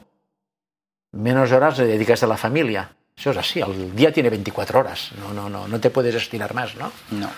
menos 1.13 1.53
horas 1.53 1.79
le 1.79 1.87
dedicas 1.87 2.23
a 2.23 2.27
la 2.27 2.37
familia. 2.37 2.91
Eso 3.17 3.31
es 3.31 3.39
así, 3.39 3.61
el 3.61 3.97
día 3.97 4.13
tiene 4.13 4.29
24 4.29 4.81
horas, 4.81 5.13
no, 5.19 5.33
no, 5.33 5.49
no, 5.49 5.67
no 5.67 5.81
te 5.81 5.89
puedes 5.89 6.15
estirar 6.15 6.53
más, 6.53 6.77
¿no? 6.77 6.93
No. 7.13 7.31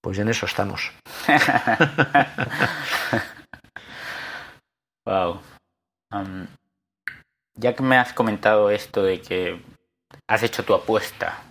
Pues 0.00 0.18
en 0.18 0.28
eso 0.28 0.46
estamos. 0.46 0.90
Wow. 5.06 5.40
Ya 7.54 7.76
que 7.76 7.82
me 7.84 7.96
has 7.96 8.12
comentado 8.12 8.70
esto 8.70 9.04
de 9.04 9.20
que 9.20 9.62
has 10.26 10.42
hecho 10.42 10.64
tu 10.64 10.74
apuesta, 10.74 11.44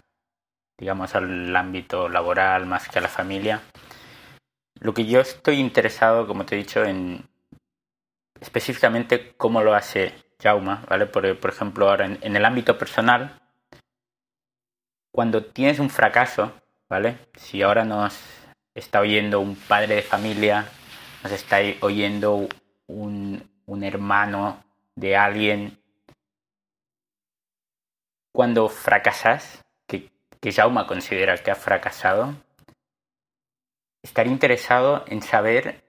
digamos, 0.77 1.15
al 1.15 1.55
ámbito 1.55 2.09
laboral 2.09 2.65
más 2.65 2.89
que 2.89 2.99
a 2.99 3.01
la 3.01 3.07
familia, 3.07 3.61
lo 4.81 4.93
que 4.93 5.05
yo 5.05 5.21
estoy 5.21 5.59
interesado, 5.59 6.27
como 6.27 6.45
te 6.45 6.55
he 6.55 6.57
dicho, 6.57 6.83
en 6.83 7.25
específicamente 8.41 9.33
cómo 9.37 9.63
lo 9.63 9.73
hace 9.73 10.13
Jauma, 10.43 10.83
¿vale? 10.89 11.05
Por, 11.05 11.39
por 11.39 11.51
ejemplo, 11.51 11.89
ahora 11.89 12.05
en, 12.05 12.19
en 12.21 12.35
el 12.35 12.43
ámbito 12.43 12.77
personal, 12.77 13.39
cuando 15.13 15.45
tienes 15.45 15.79
un 15.79 15.89
fracaso, 15.89 16.51
¿vale? 16.89 17.17
Si 17.37 17.61
ahora 17.61 17.85
nos 17.85 18.19
está 18.73 18.99
oyendo 18.99 19.39
un 19.39 19.55
padre 19.55 19.95
de 19.95 20.01
familia, 20.01 20.67
nos 21.23 21.31
está 21.31 21.59
oyendo 21.79 22.49
un, 22.87 23.49
un 23.65 23.83
hermano 23.83 24.63
de 24.95 25.15
alguien. 25.15 25.79
Cuando 28.33 28.67
fracasas, 28.67 29.63
que, 29.87 30.11
que 30.41 30.51
Jauma 30.51 30.87
considera 30.87 31.37
que 31.37 31.51
ha 31.51 31.55
fracasado, 31.55 32.35
estaría 34.03 34.33
interesado 34.33 35.05
en 35.07 35.21
saber 35.21 35.83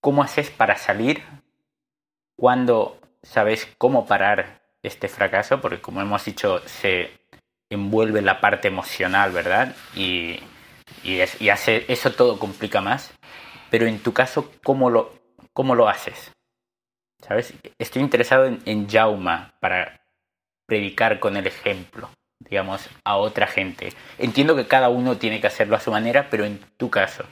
cómo 0.00 0.22
haces 0.22 0.50
para 0.50 0.76
salir, 0.76 1.22
cuando 2.36 2.98
sabes 3.22 3.68
cómo 3.78 4.06
parar 4.06 4.62
este 4.82 5.08
fracaso, 5.08 5.60
porque 5.60 5.80
como 5.80 6.00
hemos 6.00 6.24
dicho, 6.24 6.60
se 6.66 7.10
envuelve 7.70 8.22
la 8.22 8.40
parte 8.40 8.68
emocional, 8.68 9.30
¿verdad? 9.30 9.74
Y, 9.94 10.40
hace, 11.50 11.84
eso 11.88 12.12
todo 12.12 12.38
complica 12.38 12.80
más. 12.80 13.12
Pero 13.70 13.86
en 13.86 14.02
tu 14.02 14.12
caso, 14.12 14.52
¿cómo 14.62 14.90
lo, 14.90 15.12
cómo 15.52 15.74
lo 15.74 15.88
haces? 15.88 16.32
¿Sabes? 17.26 17.54
Estoy 17.78 18.02
interesado 18.02 18.46
en, 18.46 18.60
en 18.64 18.88
Jauma 18.88 19.54
para 19.60 20.00
predicar 20.66 21.20
con 21.20 21.36
el 21.36 21.46
ejemplo 21.46 22.10
digamos, 22.40 22.88
a 23.04 23.16
otra 23.16 23.46
gente. 23.46 23.92
Entiendo 24.18 24.56
que 24.56 24.66
cada 24.66 24.88
uno 24.88 25.18
tiene 25.18 25.40
que 25.40 25.46
hacerlo 25.46 25.76
a 25.76 25.80
su 25.80 25.90
manera, 25.90 26.28
pero 26.30 26.44
en 26.44 26.58
tu 26.76 26.90
caso. 26.90 27.24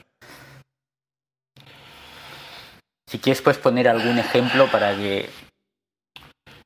Si 3.07 3.17
quieres, 3.19 3.41
puedes 3.41 3.59
poner 3.59 3.87
algún 3.87 4.19
ejemplo 4.19 4.67
para 4.67 4.95
que... 4.95 5.29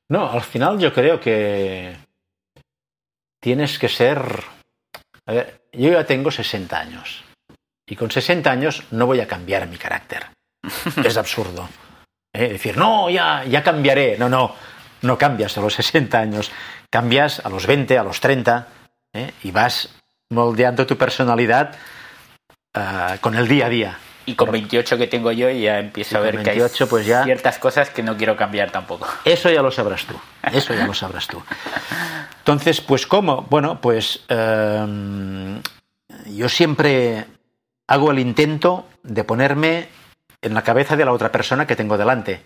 No, 0.09 0.29
al 0.29 0.41
final 0.41 0.77
yo 0.77 0.93
creo 0.93 1.19
que 1.19 1.95
tienes 3.39 3.79
que 3.79 3.87
ser... 3.87 4.21
A 5.25 5.31
ver, 5.31 5.61
yo 5.71 5.91
ya 5.91 6.05
tengo 6.05 6.29
60 6.29 6.77
años. 6.77 7.22
Y 7.87 7.95
con 7.95 8.11
60 8.11 8.49
años 8.49 8.83
no 8.91 9.05
voy 9.05 9.19
a 9.19 9.27
cambiar 9.27 9.67
mi 9.67 9.77
carácter. 9.77 10.27
es 11.03 11.17
absurdo. 11.17 11.67
¿eh? 12.33 12.49
Decir, 12.49 12.77
no, 12.77 13.09
ya, 13.09 13.43
ya 13.45 13.63
cambiaré. 13.63 14.17
No, 14.17 14.29
no, 14.29 14.55
no 15.01 15.17
cambias 15.17 15.57
a 15.57 15.61
los 15.61 15.73
60 15.73 16.17
años 16.17 16.51
cambias 16.93 17.43
a 17.43 17.49
los 17.49 17.65
20, 17.65 17.97
a 17.97 18.03
los 18.03 18.19
30, 18.19 18.67
¿eh? 19.13 19.31
y 19.41 19.49
vas 19.49 19.89
moldeando 20.29 20.85
tu 20.85 20.95
personalidad 20.95 21.75
uh, 22.77 23.17
con 23.19 23.33
el 23.33 23.47
día 23.47 23.65
a 23.65 23.69
día. 23.69 23.97
Y 24.27 24.35
con 24.35 24.51
28 24.51 24.99
que 24.99 25.07
tengo 25.07 25.31
yo 25.31 25.49
ya 25.49 25.79
empiezo 25.79 26.19
a 26.19 26.21
ver 26.21 26.35
28, 26.35 26.77
que 26.77 26.83
hay 26.83 26.89
pues 26.91 27.07
ya, 27.07 27.23
ciertas 27.23 27.57
cosas 27.57 27.89
que 27.89 28.03
no 28.03 28.15
quiero 28.15 28.37
cambiar 28.37 28.69
tampoco. 28.69 29.07
Eso 29.25 29.49
ya 29.49 29.63
lo 29.63 29.71
sabrás 29.71 30.05
tú, 30.05 30.13
eso 30.51 30.75
ya 30.75 30.85
lo 30.85 30.93
sabrás 30.93 31.25
tú. 31.25 31.41
Entonces, 32.37 32.79
pues 32.79 33.07
¿cómo? 33.07 33.41
Bueno, 33.49 33.81
pues 33.81 34.23
um, 34.29 35.59
yo 36.27 36.47
siempre 36.47 37.25
hago 37.87 38.11
el 38.11 38.19
intento 38.19 38.87
de 39.03 39.23
ponerme 39.23 39.89
en 40.41 40.53
la 40.53 40.63
cabeza 40.63 40.95
de 40.95 41.05
la 41.05 41.13
otra 41.13 41.31
persona 41.31 41.67
que 41.67 41.75
tengo 41.75 41.97
delante, 41.97 42.45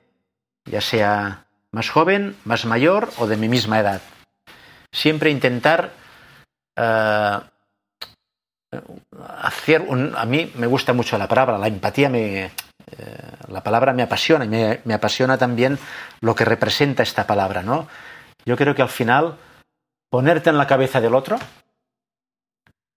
ya 0.66 0.82
sea 0.82 1.46
más 1.72 1.90
joven, 1.90 2.36
más 2.46 2.66
mayor 2.66 3.10
o 3.18 3.28
de 3.28 3.38
mi 3.38 3.50
misma 3.50 3.80
edad 3.80 4.02
siempre 4.92 5.30
intentar 5.30 5.92
uh, 6.78 7.40
hacer 9.40 9.82
un, 9.82 10.16
a 10.16 10.26
mí 10.26 10.52
me 10.56 10.68
gusta 10.68 10.94
mucho 10.94 11.18
la 11.18 11.28
palabra, 11.28 11.58
la 11.58 11.68
empatía 11.68 12.10
me, 12.10 12.46
eh, 12.46 12.52
la 13.48 13.64
palabra 13.64 13.94
me 13.94 14.04
apasiona 14.04 14.46
y 14.46 14.50
me, 14.50 14.82
me, 14.84 14.94
apasiona 14.94 15.38
también 15.38 15.78
lo 16.22 16.36
que 16.36 16.46
representa 16.46 17.04
esta 17.04 17.26
palabra, 17.26 17.64
¿no? 17.64 17.88
Yo 18.46 18.58
creo 18.58 18.76
que 18.76 18.82
al 18.82 18.90
final 18.90 19.38
ponerte 20.10 20.50
en 20.50 20.58
la 20.58 20.68
cabeza 20.68 21.00
del 21.00 21.16
otro 21.16 21.38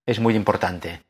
es 0.06 0.18
muy 0.18 0.34
importante. 0.34 1.02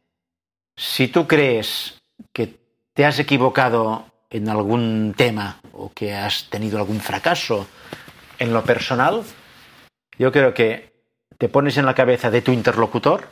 Si 0.81 1.09
tú 1.09 1.29
crees 1.29 2.01
que 2.33 2.59
te 2.95 3.05
has 3.05 3.19
equivocado 3.19 4.07
en 4.31 4.49
algún 4.49 5.13
tema 5.15 5.61
o 5.75 5.93
que 5.93 6.15
has 6.15 6.49
tenido 6.49 6.79
algún 6.79 7.01
fracaso 7.01 7.69
en 8.39 8.55
lo 8.55 8.65
personal, 8.65 9.23
yo 10.19 10.33
creo 10.33 10.55
que 10.55 11.05
te 11.37 11.51
pones 11.51 11.77
en 11.77 11.85
la 11.85 11.95
cabeza 11.95 12.31
de 12.31 12.41
tu 12.41 12.53
interlocutor 12.53 13.29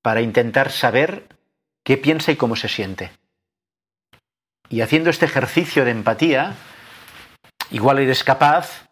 para 0.00 0.22
intentar 0.22 0.72
saber 0.72 1.26
qué 1.84 1.98
piensa 1.98 2.32
y 2.32 2.36
cómo 2.36 2.56
se 2.56 2.70
siente. 2.70 3.12
Y 4.70 4.80
haciendo 4.80 5.10
este 5.10 5.26
ejercicio 5.26 5.84
de 5.84 5.90
empatía, 5.90 6.54
igual 7.70 7.98
eres 7.98 8.24
capaz 8.24 8.88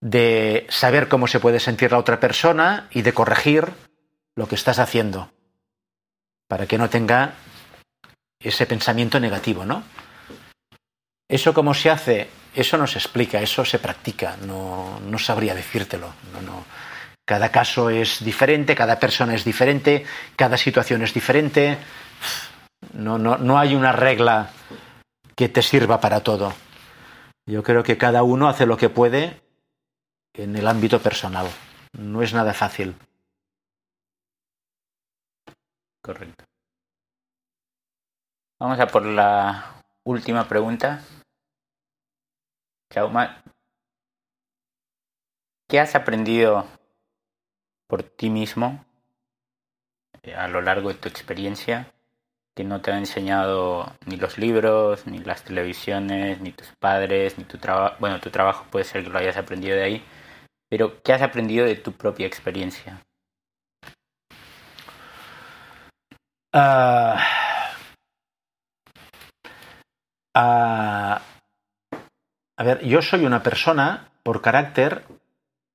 de 0.00 0.66
saber 0.70 1.08
cómo 1.08 1.26
se 1.26 1.40
puede 1.40 1.60
sentir 1.60 1.92
la 1.92 1.98
otra 1.98 2.20
persona 2.20 2.88
y 2.90 3.02
de 3.02 3.12
corregir 3.12 3.66
lo 4.34 4.48
que 4.48 4.54
estás 4.54 4.78
haciendo 4.78 5.30
para 6.48 6.66
que 6.66 6.78
no 6.78 6.90
tenga 6.90 7.34
ese 8.40 8.66
pensamiento 8.66 9.20
negativo, 9.20 9.64
¿no? 9.64 9.82
Eso 11.28 11.52
cómo 11.52 11.74
se 11.74 11.90
hace 11.90 12.28
eso 12.54 12.76
no 12.76 12.86
se 12.86 12.98
explica, 12.98 13.40
eso 13.40 13.64
se 13.64 13.78
practica, 13.78 14.36
no, 14.44 14.98
no 15.00 15.18
sabría 15.18 15.54
decírtelo. 15.54 16.12
No, 16.32 16.42
no. 16.42 16.64
Cada 17.24 17.50
caso 17.50 17.90
es 17.90 18.24
diferente, 18.24 18.74
cada 18.74 18.98
persona 18.98 19.34
es 19.34 19.44
diferente, 19.44 20.04
cada 20.34 20.56
situación 20.56 21.02
es 21.02 21.14
diferente. 21.14 21.78
No, 22.94 23.18
no, 23.18 23.36
no 23.36 23.58
hay 23.58 23.74
una 23.74 23.92
regla 23.92 24.50
que 25.36 25.48
te 25.48 25.62
sirva 25.62 26.00
para 26.00 26.20
todo. 26.20 26.54
Yo 27.46 27.62
creo 27.62 27.82
que 27.82 27.96
cada 27.98 28.22
uno 28.22 28.48
hace 28.48 28.66
lo 28.66 28.76
que 28.76 28.88
puede 28.88 29.40
en 30.34 30.56
el 30.56 30.66
ámbito 30.66 31.00
personal. 31.00 31.46
No 31.92 32.22
es 32.22 32.32
nada 32.32 32.54
fácil. 32.54 32.96
Correcto. 36.08 36.42
Vamos 38.58 38.80
a 38.80 38.86
por 38.86 39.04
la 39.04 39.82
última 40.04 40.48
pregunta. 40.48 41.02
Chauma, 42.90 43.44
¿qué 45.68 45.78
has 45.78 45.94
aprendido 45.94 46.66
por 47.86 48.02
ti 48.02 48.30
mismo 48.30 48.86
eh, 50.22 50.34
a 50.34 50.48
lo 50.48 50.62
largo 50.62 50.88
de 50.88 50.94
tu 50.94 51.10
experiencia 51.10 51.92
que 52.56 52.64
no 52.64 52.80
te 52.80 52.90
han 52.90 53.00
enseñado 53.00 53.94
ni 54.06 54.16
los 54.16 54.38
libros, 54.38 55.06
ni 55.06 55.18
las 55.18 55.44
televisiones, 55.44 56.40
ni 56.40 56.52
tus 56.52 56.68
padres, 56.80 57.36
ni 57.36 57.44
tu 57.44 57.58
trabajo? 57.58 57.96
Bueno, 58.00 58.18
tu 58.18 58.30
trabajo 58.30 58.64
puede 58.70 58.86
ser 58.86 59.04
que 59.04 59.10
lo 59.10 59.18
hayas 59.18 59.36
aprendido 59.36 59.76
de 59.76 59.84
ahí, 59.84 60.04
pero 60.70 61.02
¿qué 61.02 61.12
has 61.12 61.20
aprendido 61.20 61.66
de 61.66 61.76
tu 61.76 61.92
propia 61.92 62.26
experiencia? 62.26 63.04
Uh, 66.52 67.18
a 70.34 71.20
ver, 72.64 72.84
yo 72.84 73.02
soy 73.02 73.24
una 73.24 73.42
persona, 73.42 74.10
por 74.22 74.40
carácter, 74.40 75.04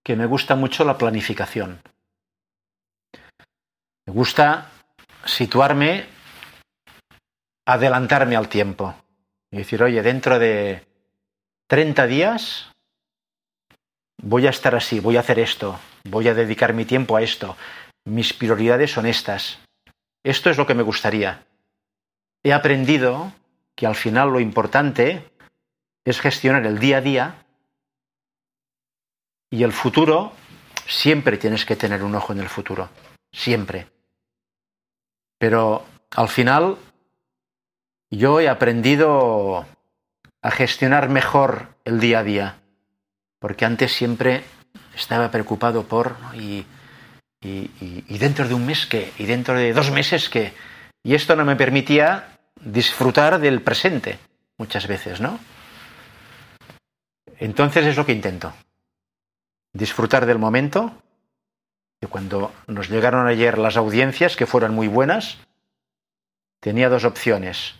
que 0.03 0.15
me 0.15 0.25
gusta 0.25 0.55
mucho 0.55 0.83
la 0.83 0.97
planificación. 0.97 1.81
Me 4.05 4.13
gusta 4.13 4.69
situarme, 5.25 6.07
adelantarme 7.65 8.35
al 8.35 8.49
tiempo. 8.49 8.95
Y 9.51 9.57
decir, 9.57 9.81
oye, 9.83 10.01
dentro 10.01 10.39
de 10.39 10.85
30 11.67 12.07
días 12.07 12.71
voy 14.21 14.47
a 14.47 14.49
estar 14.49 14.75
así, 14.75 14.99
voy 14.99 15.17
a 15.17 15.21
hacer 15.21 15.39
esto, 15.39 15.79
voy 16.05 16.27
a 16.27 16.33
dedicar 16.33 16.73
mi 16.73 16.85
tiempo 16.85 17.15
a 17.15 17.21
esto. 17.21 17.55
Mis 18.05 18.33
prioridades 18.33 18.91
son 18.91 19.05
estas. 19.05 19.59
Esto 20.23 20.49
es 20.49 20.57
lo 20.57 20.65
que 20.65 20.73
me 20.73 20.83
gustaría. 20.83 21.45
He 22.43 22.53
aprendido 22.53 23.33
que 23.75 23.85
al 23.85 23.95
final 23.95 24.31
lo 24.31 24.39
importante 24.39 25.29
es 26.05 26.21
gestionar 26.21 26.65
el 26.65 26.79
día 26.79 26.97
a 26.97 27.01
día 27.01 27.45
y 29.49 29.63
el 29.63 29.73
futuro, 29.73 30.33
siempre 30.87 31.37
tienes 31.37 31.65
que 31.65 31.75
tener 31.75 32.03
un 32.03 32.15
ojo 32.15 32.33
en 32.33 32.39
el 32.39 32.49
futuro, 32.49 32.89
siempre. 33.31 33.87
Pero 35.37 35.85
al 36.11 36.29
final 36.29 36.77
yo 38.09 38.39
he 38.39 38.49
aprendido 38.49 39.65
a 40.41 40.51
gestionar 40.51 41.09
mejor 41.09 41.75
el 41.85 41.99
día 41.99 42.19
a 42.19 42.23
día, 42.23 42.61
porque 43.39 43.65
antes 43.65 43.93
siempre 43.93 44.43
estaba 44.95 45.31
preocupado 45.31 45.83
por 45.83 46.15
y, 46.33 46.65
y, 47.43 48.17
dentro 48.17 48.47
de 48.47 48.53
un 48.53 48.65
mes 48.65 48.85
qué, 48.85 49.11
y 49.17 49.25
dentro 49.25 49.55
de 49.55 49.73
dos 49.73 49.91
meses 49.91 50.29
qué, 50.29 50.53
y 51.03 51.15
esto 51.15 51.35
no 51.35 51.45
me 51.45 51.55
permitía 51.55 52.37
disfrutar 52.61 53.39
del 53.39 53.61
presente 53.61 54.19
muchas 54.57 54.87
veces, 54.87 55.19
¿no? 55.19 55.39
Entonces 57.39 57.85
es 57.85 57.97
lo 57.97 58.05
que 58.05 58.13
intento. 58.13 58.53
Disfrutar 59.73 60.25
del 60.25 60.39
momento. 60.39 60.95
Y 61.99 62.07
cuando 62.07 62.53
nos 62.67 62.89
llegaron 62.89 63.27
ayer 63.27 63.57
las 63.57 63.75
audiencias, 63.75 64.35
que 64.35 64.45
fueron 64.45 64.73
muy 64.73 64.87
buenas, 64.87 65.37
tenía 66.61 66.87
dos 66.87 67.03
opciones. 67.03 67.75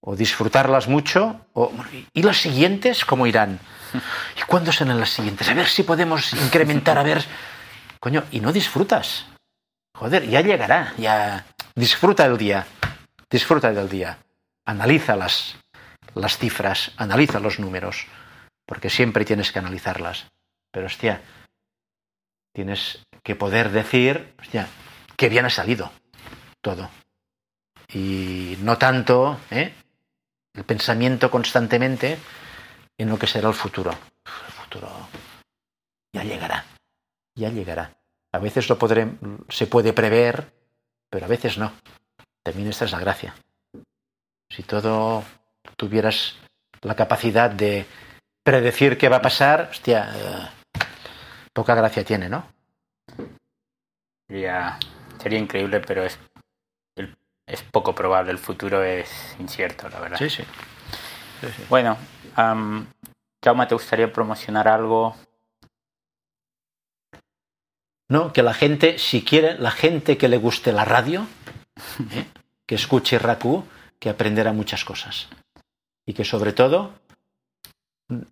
O 0.00 0.14
disfrutarlas 0.14 0.88
mucho, 0.88 1.44
o... 1.52 1.72
¿y 2.12 2.22
las 2.22 2.38
siguientes 2.38 3.04
cómo 3.04 3.26
irán? 3.26 3.58
¿Y 4.38 4.42
cuándo 4.42 4.72
serán 4.72 5.00
las 5.00 5.10
siguientes? 5.10 5.48
A 5.48 5.54
ver 5.54 5.66
si 5.66 5.82
podemos 5.82 6.32
incrementar, 6.34 6.96
a 6.98 7.02
ver... 7.02 7.24
Coño, 8.00 8.24
y 8.32 8.40
no 8.40 8.52
disfrutas. 8.52 9.26
Joder, 9.94 10.28
ya 10.28 10.40
llegará, 10.40 10.94
ya... 10.96 11.46
Disfruta 11.74 12.28
del 12.28 12.36
día, 12.36 12.66
disfruta 13.30 13.72
del 13.72 13.88
día. 13.88 14.18
Analiza 14.66 15.14
las, 15.14 15.56
las 16.14 16.36
cifras, 16.36 16.92
analiza 16.96 17.38
los 17.38 17.60
números 17.60 18.06
porque 18.70 18.88
siempre 18.88 19.24
tienes 19.24 19.50
que 19.50 19.58
analizarlas. 19.58 20.26
Pero 20.70 20.86
hostia, 20.86 21.20
tienes 22.52 23.04
que 23.24 23.34
poder 23.34 23.70
decir, 23.70 24.32
hostia, 24.40 24.68
qué 25.16 25.28
bien 25.28 25.44
ha 25.44 25.50
salido. 25.50 25.90
todo. 26.60 26.88
Y 27.92 28.56
no 28.60 28.78
tanto 28.78 29.40
¿eh? 29.50 29.74
el 30.54 30.62
pensamiento 30.62 31.32
constantemente 31.32 32.16
en 32.96 33.08
lo 33.08 33.18
que 33.18 33.26
será 33.26 33.48
el 33.48 33.54
futuro. 33.54 33.90
El 33.90 34.52
futuro 34.52 35.08
ya 36.12 36.22
llegará, 36.22 36.64
ya 37.40 37.50
llegará. 37.50 37.96
A 38.32 38.38
veces 38.38 38.68
lo 38.68 38.78
podré, 38.78 39.08
se 39.48 39.66
puede 39.66 39.92
prever, 39.92 40.52
pero 41.10 41.26
a 41.26 41.28
veces 41.28 41.58
no. 41.58 41.72
También 42.44 42.68
esta 42.68 42.84
es 42.84 42.92
la 42.92 43.00
gracia. 43.00 43.34
Si 44.48 44.62
todo 44.62 45.24
tuvieras 45.76 46.36
la 46.82 46.94
capacidad 46.94 47.50
de 47.50 47.86
predecir 48.44 48.96
qué 48.96 49.08
va 49.08 49.16
a 49.16 49.22
pasar, 49.22 49.68
hostia, 49.70 50.10
eh, 50.14 50.48
poca 51.52 51.74
gracia 51.74 52.04
tiene, 52.04 52.28
¿no? 52.28 52.46
Sería, 54.28 54.78
sería 55.20 55.38
increíble, 55.38 55.80
pero 55.80 56.04
es, 56.04 56.18
es 57.46 57.62
poco 57.62 57.94
probable. 57.94 58.30
El 58.30 58.38
futuro 58.38 58.82
es 58.82 59.36
incierto, 59.38 59.88
la 59.88 60.00
verdad. 60.00 60.18
Sí, 60.18 60.30
sí. 60.30 60.44
Bueno, 61.68 61.96
um, 62.36 62.86
Jaume, 63.42 63.66
¿te 63.66 63.74
gustaría 63.74 64.12
promocionar 64.12 64.68
algo? 64.68 65.16
No, 68.10 68.32
que 68.32 68.42
la 68.42 68.54
gente, 68.54 68.98
si 68.98 69.24
quiere, 69.24 69.56
la 69.56 69.70
gente 69.70 70.18
que 70.18 70.28
le 70.28 70.36
guste 70.36 70.72
la 70.72 70.84
radio, 70.84 71.28
¿eh? 72.12 72.26
que 72.66 72.74
escuche 72.74 73.20
Raku, 73.20 73.64
que 74.00 74.10
aprenderá 74.10 74.52
muchas 74.52 74.84
cosas. 74.84 75.28
Y 76.04 76.12
que 76.12 76.24
sobre 76.24 76.52
todo 76.52 76.92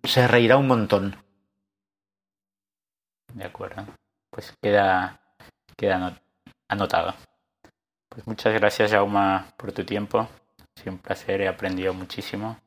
se 0.03 0.27
reirá 0.27 0.57
un 0.57 0.67
montón. 0.67 1.15
De 3.33 3.45
acuerdo. 3.45 3.85
Pues 4.29 4.53
queda, 4.61 5.21
queda 5.77 6.21
anotado. 6.67 7.15
Pues 8.09 8.27
muchas 8.27 8.53
gracias, 8.55 8.91
Jauma, 8.91 9.53
por 9.55 9.71
tu 9.71 9.85
tiempo. 9.85 10.19
Ha 10.19 10.79
sido 10.81 10.91
un 10.91 10.99
placer, 10.99 11.39
he 11.39 11.47
aprendido 11.47 11.93
muchísimo. 11.93 12.59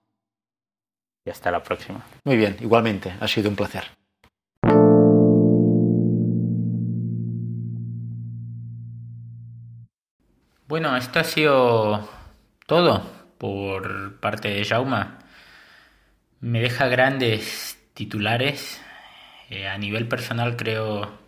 Y 1.26 1.30
hasta 1.30 1.50
la 1.50 1.62
próxima. 1.62 2.02
Muy 2.24 2.38
bien, 2.38 2.56
igualmente, 2.60 3.14
ha 3.20 3.28
sido 3.28 3.50
un 3.50 3.56
placer. 3.56 4.01
Bueno, 10.72 10.96
esto 10.96 11.20
ha 11.20 11.24
sido 11.24 12.08
todo 12.64 13.02
por 13.36 14.18
parte 14.20 14.48
de 14.48 14.64
Jauma. 14.64 15.18
Me 16.40 16.62
deja 16.62 16.88
grandes 16.88 17.78
titulares. 17.92 18.80
Eh, 19.50 19.68
a 19.68 19.76
nivel 19.76 20.08
personal 20.08 20.56
creo 20.56 21.20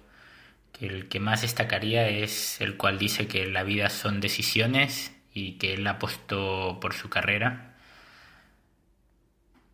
que 0.72 0.86
el 0.86 1.08
que 1.08 1.20
más 1.20 1.42
destacaría 1.42 2.08
es 2.08 2.58
el 2.62 2.78
cual 2.78 2.98
dice 2.98 3.28
que 3.28 3.44
la 3.44 3.64
vida 3.64 3.90
son 3.90 4.18
decisiones 4.22 5.14
y 5.34 5.58
que 5.58 5.74
él 5.74 5.86
apostó 5.88 6.78
por 6.80 6.94
su 6.94 7.10
carrera 7.10 7.74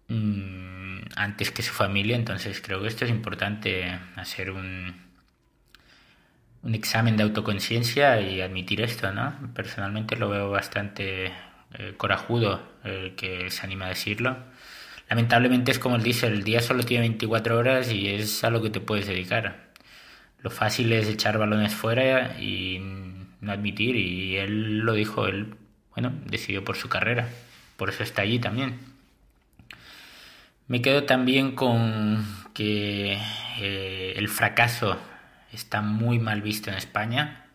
mm, 0.09 0.99
antes 1.15 1.53
que 1.53 1.63
su 1.63 1.73
familia. 1.73 2.17
Entonces 2.17 2.61
creo 2.61 2.83
que 2.83 2.89
esto 2.89 3.05
es 3.05 3.11
importante 3.13 4.01
hacer 4.17 4.51
un, 4.51 5.10
un 6.63 6.75
examen 6.75 7.17
de 7.17 7.23
autoconciencia 7.23 8.21
y 8.21 8.41
admitir 8.41 8.81
esto, 8.81 9.13
¿no? 9.13 9.35
Personalmente 9.55 10.17
lo 10.17 10.29
veo 10.29 10.51
bastante 10.51 11.33
eh, 11.75 11.95
corajudo 11.97 12.63
el 12.85 13.15
que 13.15 13.51
se 13.51 13.63
anima 13.65 13.87
a 13.87 13.91
decirlo. 13.91 14.37
Lamentablemente 15.09 15.73
es 15.73 15.79
como 15.79 15.97
él 15.97 16.03
dice, 16.03 16.27
el 16.27 16.45
día 16.45 16.61
solo 16.61 16.85
tiene 16.85 17.03
24 17.03 17.59
horas 17.59 17.91
y 17.91 18.09
es 18.09 18.45
a 18.45 18.51
lo 18.51 18.63
que 18.63 18.71
te 18.71 18.81
puedes 18.81 19.07
dedicar. 19.07 19.71
Lo 20.43 20.51
fácil 20.51 20.93
es 20.93 21.09
echar 21.09 21.39
balones 21.39 21.75
fuera 21.75 22.39
y 22.41 22.79
no 23.41 23.53
admitir 23.53 23.97
y 23.97 24.37
él 24.37 24.79
lo 24.79 24.95
dijo, 24.95 25.27
él, 25.27 25.55
bueno, 25.95 26.13
decidió 26.27 26.65
por 26.65 26.77
su 26.77 26.89
carrera, 26.89 27.29
por 27.77 27.89
eso 27.89 28.03
está 28.03 28.23
allí 28.23 28.39
también. 28.39 28.79
Me 30.69 30.81
quedo 30.83 31.05
también 31.05 31.57
con 31.57 32.25
que 32.55 33.19
eh, 33.61 34.15
el 34.17 34.29
fracaso 34.29 34.97
está 35.53 35.81
muy 35.81 36.19
mal 36.19 36.43
visto 36.43 36.71
en 36.71 36.77
España. 36.77 37.47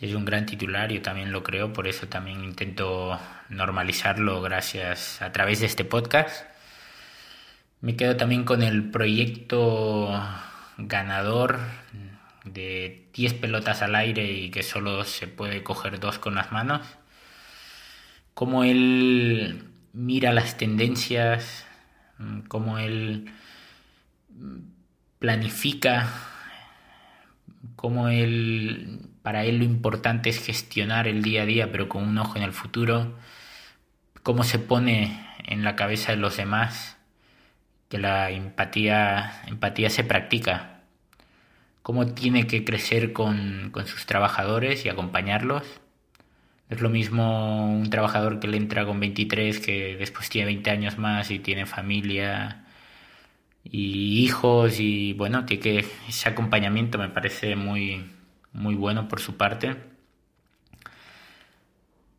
Es 0.00 0.14
un 0.14 0.24
gran 0.24 0.46
titular, 0.46 0.92
yo 0.92 1.02
también 1.02 1.32
lo 1.32 1.42
creo, 1.42 1.72
por 1.72 1.88
eso 1.88 2.06
también 2.08 2.44
intento 2.44 3.18
normalizarlo 3.48 4.40
gracias 4.40 5.20
a 5.20 5.32
través 5.32 5.60
de 5.60 5.66
este 5.66 5.84
podcast. 5.84 6.46
Me 7.80 7.96
quedo 7.96 8.16
también 8.16 8.44
con 8.44 8.62
el 8.62 8.90
proyecto 8.90 10.08
ganador 10.78 11.58
de 12.44 13.08
10 13.14 13.34
pelotas 13.34 13.82
al 13.82 13.94
aire 13.94 14.30
y 14.30 14.50
que 14.50 14.62
solo 14.62 15.04
se 15.04 15.26
puede 15.26 15.62
coger 15.62 15.98
dos 15.98 16.18
con 16.18 16.34
las 16.34 16.52
manos. 16.52 16.86
Como 18.34 18.64
él 18.64 19.64
mira 19.92 20.32
las 20.32 20.56
tendencias, 20.56 21.66
como 22.48 22.78
él 22.78 23.32
planifica 25.18 26.29
como 27.80 28.08
él, 28.08 29.08
para 29.22 29.46
él 29.46 29.56
lo 29.56 29.64
importante 29.64 30.28
es 30.28 30.44
gestionar 30.44 31.08
el 31.08 31.22
día 31.22 31.44
a 31.44 31.46
día, 31.46 31.72
pero 31.72 31.88
con 31.88 32.06
un 32.06 32.18
ojo 32.18 32.36
en 32.36 32.42
el 32.42 32.52
futuro, 32.52 33.16
cómo 34.22 34.44
se 34.44 34.58
pone 34.58 35.26
en 35.46 35.64
la 35.64 35.76
cabeza 35.76 36.12
de 36.12 36.18
los 36.18 36.36
demás, 36.36 36.98
que 37.88 37.96
la 37.96 38.32
empatía, 38.32 39.40
empatía 39.46 39.88
se 39.88 40.04
practica, 40.04 40.82
cómo 41.80 42.12
tiene 42.12 42.46
que 42.46 42.66
crecer 42.66 43.14
con, 43.14 43.70
con 43.72 43.86
sus 43.86 44.04
trabajadores 44.04 44.84
y 44.84 44.90
acompañarlos. 44.90 45.64
Es 46.68 46.82
lo 46.82 46.90
mismo 46.90 47.72
un 47.72 47.88
trabajador 47.88 48.40
que 48.40 48.48
le 48.48 48.58
entra 48.58 48.84
con 48.84 49.00
23 49.00 49.58
que 49.58 49.96
después 49.96 50.28
tiene 50.28 50.48
20 50.48 50.70
años 50.70 50.98
más 50.98 51.30
y 51.30 51.38
tiene 51.38 51.64
familia 51.64 52.66
y 53.70 54.24
hijos 54.24 54.80
y 54.80 55.12
bueno, 55.14 55.46
que 55.46 55.86
ese 56.08 56.28
acompañamiento 56.28 56.98
me 56.98 57.08
parece 57.08 57.56
muy, 57.56 58.04
muy 58.52 58.74
bueno 58.74 59.08
por 59.08 59.20
su 59.20 59.36
parte. 59.36 59.76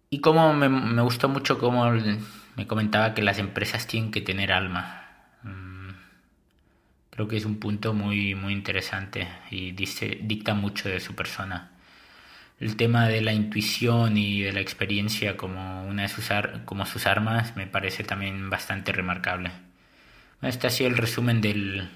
Y 0.10 0.20
como 0.20 0.54
me, 0.54 1.02
gustó 1.02 1.30
mucho 1.30 1.58
como 1.58 1.90
me 2.56 2.68
comentaba 2.68 3.14
que 3.14 3.22
las 3.22 3.40
empresas 3.40 3.88
tienen 3.88 4.12
que 4.12 4.22
tener 4.22 4.52
alma. 4.52 5.10
Mm, 5.44 5.90
creo 7.10 7.28
que 7.28 7.38
es 7.38 7.46
un 7.46 7.60
punto 7.60 7.94
muy, 7.94 8.36
muy 8.36 8.54
interesante 8.54 9.28
y 9.50 9.72
dice, 9.72 10.20
dicta 10.22 10.54
mucho 10.54 10.90
de 10.90 11.00
su 11.00 11.16
persona. 11.16 11.72
El 12.60 12.76
tema 12.76 13.08
de 13.08 13.22
la 13.22 13.34
intuición 13.34 14.18
y 14.18 14.42
de 14.42 14.54
la 14.54 14.60
experiencia 14.62 15.38
como 15.38 15.86
una 15.88 16.04
de 16.04 16.10
sus, 16.10 16.30
como 16.66 16.86
sus 16.86 17.08
armas 17.08 17.56
me 17.56 17.68
parece 17.68 18.04
también 18.04 18.50
bastante 18.50 18.92
remarcable. 18.92 19.52
Este 20.42 20.66
ha 20.66 20.70
sido 20.72 20.90
el 20.90 20.98
resumen 20.98 21.40
del, 21.40 21.88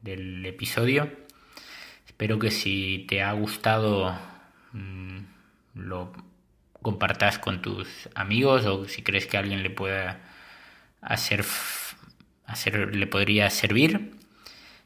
del 0.00 0.46
episodio. 0.46 1.10
Espero 2.06 2.38
que 2.38 2.50
si 2.50 3.04
te 3.06 3.22
ha 3.22 3.32
gustado 3.32 4.18
mm, 4.72 5.18
lo 5.74 6.10
compartas 6.80 7.38
con 7.38 7.60
tus 7.60 8.08
amigos 8.14 8.64
o 8.64 8.88
si 8.88 9.02
crees 9.02 9.26
que 9.26 9.36
alguien 9.36 9.62
le 9.62 9.68
pueda 9.68 10.20
hacer, 11.02 11.44
hacer 12.46 12.96
le 12.96 13.06
podría 13.06 13.50
servir. 13.50 14.16